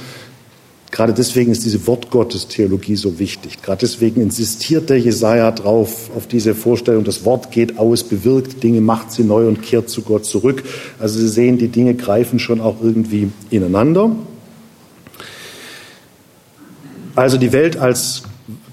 [0.91, 3.63] Gerade deswegen ist diese Wortgottestheologie so wichtig.
[3.63, 8.81] Gerade deswegen insistiert der Jesaja drauf, auf diese Vorstellung, das Wort geht aus, bewirkt Dinge,
[8.81, 10.65] macht sie neu und kehrt zu Gott zurück.
[10.99, 14.11] Also Sie sehen, die Dinge greifen schon auch irgendwie ineinander.
[17.15, 18.25] Also die Welt als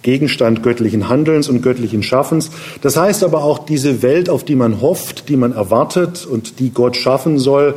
[0.01, 2.49] Gegenstand göttlichen Handelns und göttlichen Schaffens.
[2.81, 6.71] Das heißt aber auch, diese Welt, auf die man hofft, die man erwartet und die
[6.71, 7.75] Gott schaffen soll,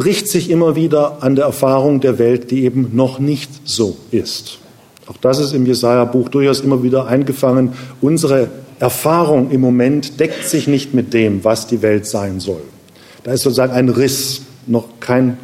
[0.00, 4.58] bricht sich immer wieder an der Erfahrung der Welt, die eben noch nicht so ist.
[5.06, 7.74] Auch das ist im Jesaja-Buch durchaus immer wieder eingefangen.
[8.00, 8.48] Unsere
[8.78, 12.62] Erfahrung im Moment deckt sich nicht mit dem, was die Welt sein soll.
[13.24, 15.36] Da ist sozusagen ein Riss, noch kein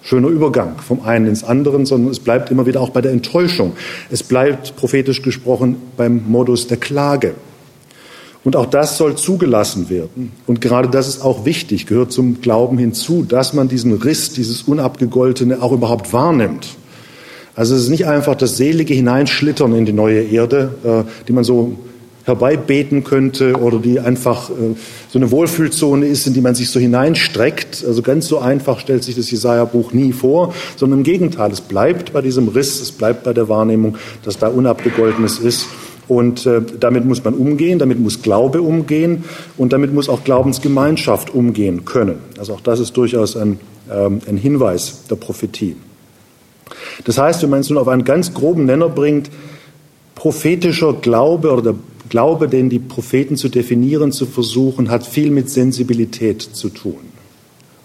[0.00, 3.72] schöner Übergang vom einen ins andere, sondern es bleibt immer wieder auch bei der Enttäuschung.
[4.12, 7.34] Es bleibt prophetisch gesprochen beim Modus der Klage.
[8.44, 10.32] Und auch das soll zugelassen werden.
[10.46, 14.62] Und gerade das ist auch wichtig, gehört zum Glauben hinzu, dass man diesen Riss, dieses
[14.62, 16.68] Unabgegoltene auch überhaupt wahrnimmt.
[17.56, 21.44] Also es ist nicht einfach das selige Hineinschlittern in die neue Erde, äh, die man
[21.44, 21.78] so
[22.24, 24.74] herbeibeten könnte oder die einfach äh,
[25.08, 27.84] so eine Wohlfühlzone ist, in die man sich so hineinstreckt.
[27.86, 32.12] Also ganz so einfach stellt sich das Jesaja-Buch nie vor, sondern im Gegenteil, es bleibt
[32.12, 35.66] bei diesem Riss, es bleibt bei der Wahrnehmung, dass da Unabgegoltenes ist
[36.08, 39.24] und äh, damit muss man umgehen, damit muss Glaube umgehen
[39.56, 42.18] und damit muss auch Glaubensgemeinschaft umgehen können.
[42.38, 43.58] Also auch das ist durchaus ein,
[43.90, 45.76] ähm, ein Hinweis der Prophetie.
[47.04, 49.30] Das heißt, wenn man es nun auf einen ganz groben Nenner bringt,
[50.14, 51.74] prophetischer Glaube oder der
[52.10, 56.98] Glaube, den die Propheten zu definieren, zu versuchen, hat viel mit Sensibilität zu tun,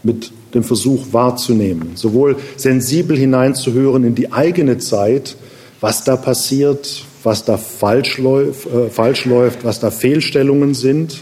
[0.04, 5.38] mit dem Versuch wahrzunehmen, sowohl sensibel hineinzuhören in die eigene Zeit,
[5.80, 11.22] was da passiert, was da falsch läuft, äh, falsch läuft, was da Fehlstellungen sind.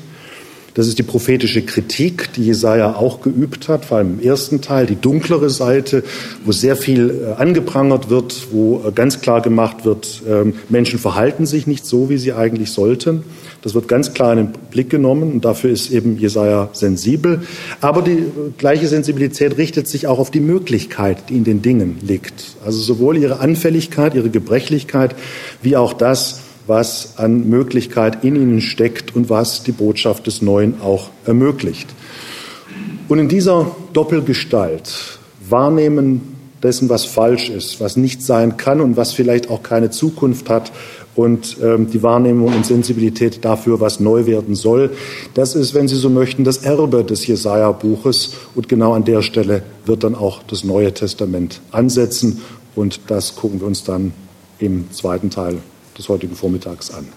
[0.78, 4.86] Das ist die prophetische Kritik, die Jesaja auch geübt hat, vor allem im ersten Teil,
[4.86, 6.04] die dunklere Seite,
[6.46, 11.48] wo sehr viel äh, angeprangert wird, wo äh, ganz klar gemacht wird, ähm, Menschen verhalten
[11.48, 13.24] sich nicht so, wie sie eigentlich sollten.
[13.64, 17.42] Das wird ganz klar in den Blick genommen und dafür ist eben Jesaja sensibel.
[17.82, 18.26] Aber die
[18.60, 22.56] gleiche Sensibilität richtet sich auch auf die Möglichkeit, die in den Dingen liegt.
[22.64, 25.16] Also sowohl ihre Anfälligkeit, ihre Gebrechlichkeit,
[25.64, 30.82] wie auch das, was an Möglichkeit in ihnen steckt und was die Botschaft des Neuen
[30.82, 31.88] auch ermöglicht.
[33.08, 35.18] Und in dieser Doppelgestalt
[35.50, 40.50] wahrnehmen dessen, was falsch ist, was nicht sein kann und was vielleicht auch keine Zukunft
[40.50, 40.72] hat
[41.16, 44.92] und ähm, die Wahrnehmung und Sensibilität dafür, was neu werden soll.
[45.34, 49.64] Das ist, wenn Sie so möchten, das Erbe des Jesaja-Buches und genau an der Stelle
[49.86, 52.42] wird dann auch das Neue Testament ansetzen
[52.76, 54.14] und das gucken wir uns dann
[54.60, 55.60] im zweiten Teil
[55.98, 57.08] des heutigen Vormittags an.